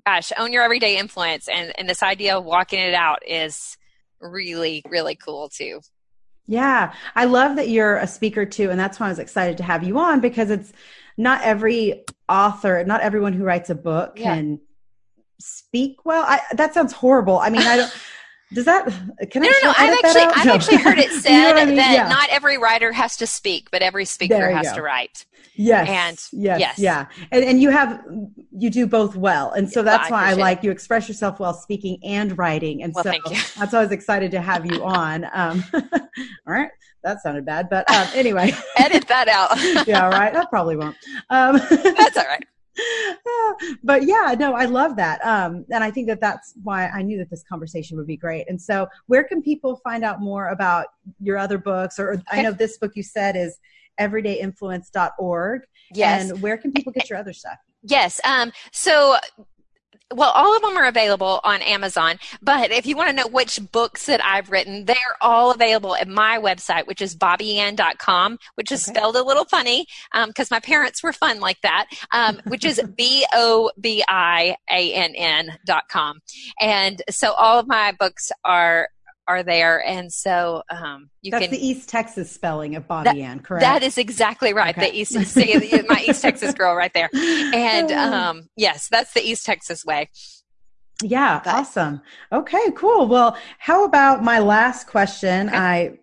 [0.05, 3.78] gosh, own your everyday influence and, and this idea of walking it out is
[4.21, 5.82] really, really cool too.
[6.45, 6.93] Yeah.
[7.15, 8.69] I love that you're a speaker too.
[8.69, 10.71] And that's why I was excited to have you on because it's
[11.17, 14.36] not every author, not everyone who writes a book yeah.
[14.36, 14.59] can
[15.39, 16.23] speak well.
[16.28, 17.39] I, that sounds horrible.
[17.39, 17.93] I mean, I don't.
[18.53, 18.85] Does that?
[19.31, 19.73] Can no, I no, no.
[19.77, 21.75] I've actually, I've actually heard it said you know I mean?
[21.75, 22.07] that yeah.
[22.07, 24.75] not every writer has to speak, but every speaker has go.
[24.75, 25.25] to write.
[25.55, 25.87] Yes.
[26.31, 26.79] And yes, yes.
[26.79, 27.07] yeah.
[27.31, 28.03] And, and you have,
[28.51, 29.51] you do both well.
[29.51, 32.83] And so that's well, I why I like you express yourself while speaking and writing.
[32.83, 33.13] And well, so
[33.57, 35.25] that's why I was excited to have you on.
[35.33, 35.89] Um, all
[36.47, 36.69] right.
[37.03, 38.51] That sounded bad, but um, anyway.
[38.77, 39.87] Edit that out.
[39.87, 40.35] yeah, right.
[40.35, 40.97] I probably won't.
[41.29, 42.43] Um, that's all right.
[43.84, 45.23] but yeah, no, I love that.
[45.26, 48.45] Um, and I think that that's why I knew that this conversation would be great.
[48.49, 50.88] And so, where can people find out more about
[51.19, 51.99] your other books?
[51.99, 53.59] Or I know this book you said is
[53.99, 55.61] everydayinfluence.org.
[55.93, 56.30] Yes.
[56.30, 57.57] And where can people get your other stuff?
[57.84, 58.19] Yes.
[58.23, 59.17] Um, so
[60.13, 62.19] well, all of them are available on Amazon.
[62.41, 66.07] But if you want to know which books that I've written, they're all available at
[66.07, 68.97] my website, which is bobiann.com, which is okay.
[68.97, 69.87] spelled a little funny
[70.27, 74.55] because um, my parents were fun like that, um, which is B O B I
[74.71, 76.19] A N N dot com.
[76.59, 78.89] And so all of my books are
[79.28, 81.59] are there, and so um, you can That's can.
[81.59, 83.61] the East Texas spelling of Bobi that, Ann, correct?
[83.61, 84.78] That is exactly right.
[84.78, 84.91] Okay.
[84.91, 89.45] The East, see, my East Texas girl right there, and um, yes, that's the East
[89.45, 90.09] Texas way.
[91.03, 92.01] Yeah, but, awesome.
[92.32, 93.07] Okay, cool.
[93.07, 95.49] Well, how about my last question?
[95.49, 95.57] Okay.
[95.57, 95.97] I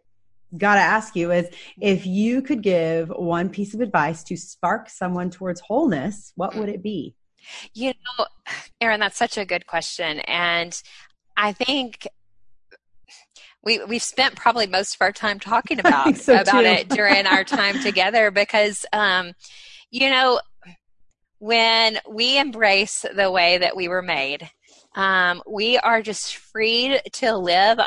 [0.58, 1.48] got to ask you is
[1.80, 6.68] if you could give one piece of advice to spark someone towards wholeness, what would
[6.68, 7.14] it be?
[7.74, 8.26] You know,
[8.80, 10.20] Erin, that's such a good question.
[10.20, 10.80] And
[11.36, 12.06] I think
[13.64, 16.66] we we've spent probably most of our time talking about so about too.
[16.66, 19.32] it during our time together because um,
[19.90, 20.40] you know
[21.38, 24.48] when we embrace the way that we were made
[24.94, 27.78] um, we are just freed to live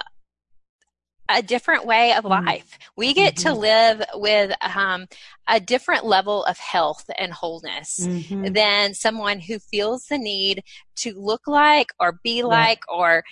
[1.29, 2.45] a different way of mm-hmm.
[2.45, 2.77] life.
[2.95, 3.49] We get mm-hmm.
[3.49, 5.07] to live with um,
[5.47, 8.53] a different level of health and wholeness mm-hmm.
[8.53, 10.63] than someone who feels the need
[10.97, 12.95] to look like or be like yeah.
[12.95, 13.23] or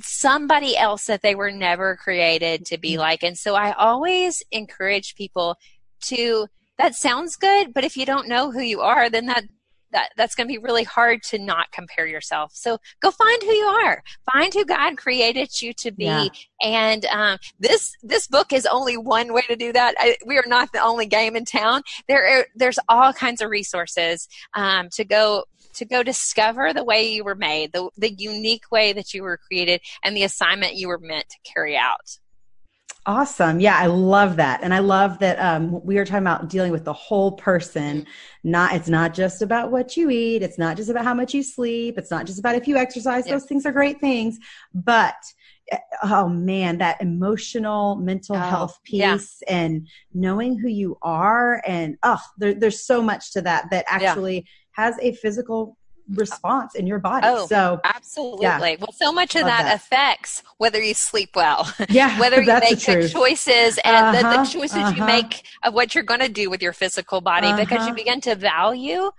[0.00, 3.00] somebody else that they were never created to be mm-hmm.
[3.00, 3.22] like.
[3.22, 5.56] And so I always encourage people
[6.06, 6.46] to,
[6.78, 9.44] that sounds good, but if you don't know who you are, then that,
[9.92, 12.50] that that's going to be really hard to not compare yourself.
[12.52, 14.02] So go find who you are.
[14.32, 16.04] Find who God created you to be.
[16.04, 16.28] Yeah.
[16.60, 19.94] And um, this this book is only one way to do that.
[19.98, 21.82] I, we are not the only game in town.
[22.08, 27.12] There are, there's all kinds of resources um, to go to go discover the way
[27.12, 30.88] you were made, the, the unique way that you were created, and the assignment you
[30.88, 32.18] were meant to carry out.
[33.06, 33.60] Awesome.
[33.60, 34.60] Yeah, I love that.
[34.62, 38.06] And I love that um, we are talking about dealing with the whole person.
[38.44, 41.42] Not it's not just about what you eat, it's not just about how much you
[41.42, 43.26] sleep, it's not just about if you exercise.
[43.26, 44.38] Those things are great things,
[44.72, 45.16] but
[45.70, 49.54] eh, oh man, that emotional mental oh, health piece yeah.
[49.54, 54.36] and knowing who you are and oh, there, there's so much to that that actually
[54.36, 54.42] yeah.
[54.74, 55.76] Has a physical
[56.10, 57.26] response in your body.
[57.26, 58.42] Oh, so absolutely.
[58.42, 58.76] Yeah.
[58.78, 61.72] Well, so much of that, that, affects whether you sleep well.
[61.88, 62.18] Yeah.
[62.20, 64.94] whether you make good choices and uh-huh, the, the, uh-huh, choices uh-huh.
[64.96, 67.56] you make of what you're going to do with your physical body uh-huh.
[67.58, 67.94] because you uh-huh.
[67.94, 69.10] begin to value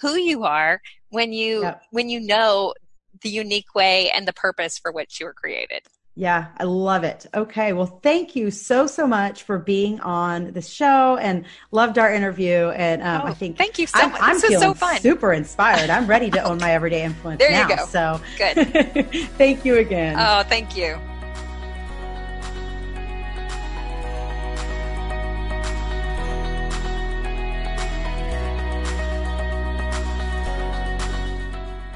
[0.00, 1.82] who you are when you yep.
[1.90, 2.74] when you know
[3.22, 5.80] the unique way and the purpose for which you were created.
[6.16, 7.26] Yeah, I love it.
[7.34, 7.72] Okay.
[7.72, 12.68] Well, thank you so, so much for being on the show and loved our interview.
[12.68, 14.20] And um, oh, I think thank you so I'm, much.
[14.22, 15.90] I'm this feeling so super inspired.
[15.90, 17.68] I'm ready to own my everyday influence there now.
[17.68, 17.86] you go.
[17.86, 19.10] So good.
[19.38, 20.14] thank you again.
[20.16, 21.00] Oh, thank you.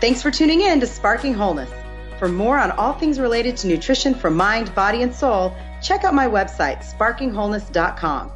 [0.01, 1.71] Thanks for tuning in to Sparking Wholeness.
[2.19, 6.15] For more on all things related to nutrition for mind, body, and soul, check out
[6.15, 8.33] my website, sparkingwholeness.com.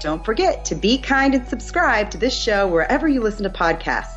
[0.00, 4.16] Don't forget to be kind and subscribe to this show wherever you listen to podcasts.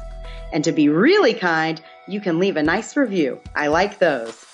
[0.53, 3.39] And to be really kind, you can leave a nice review.
[3.55, 4.49] I like those.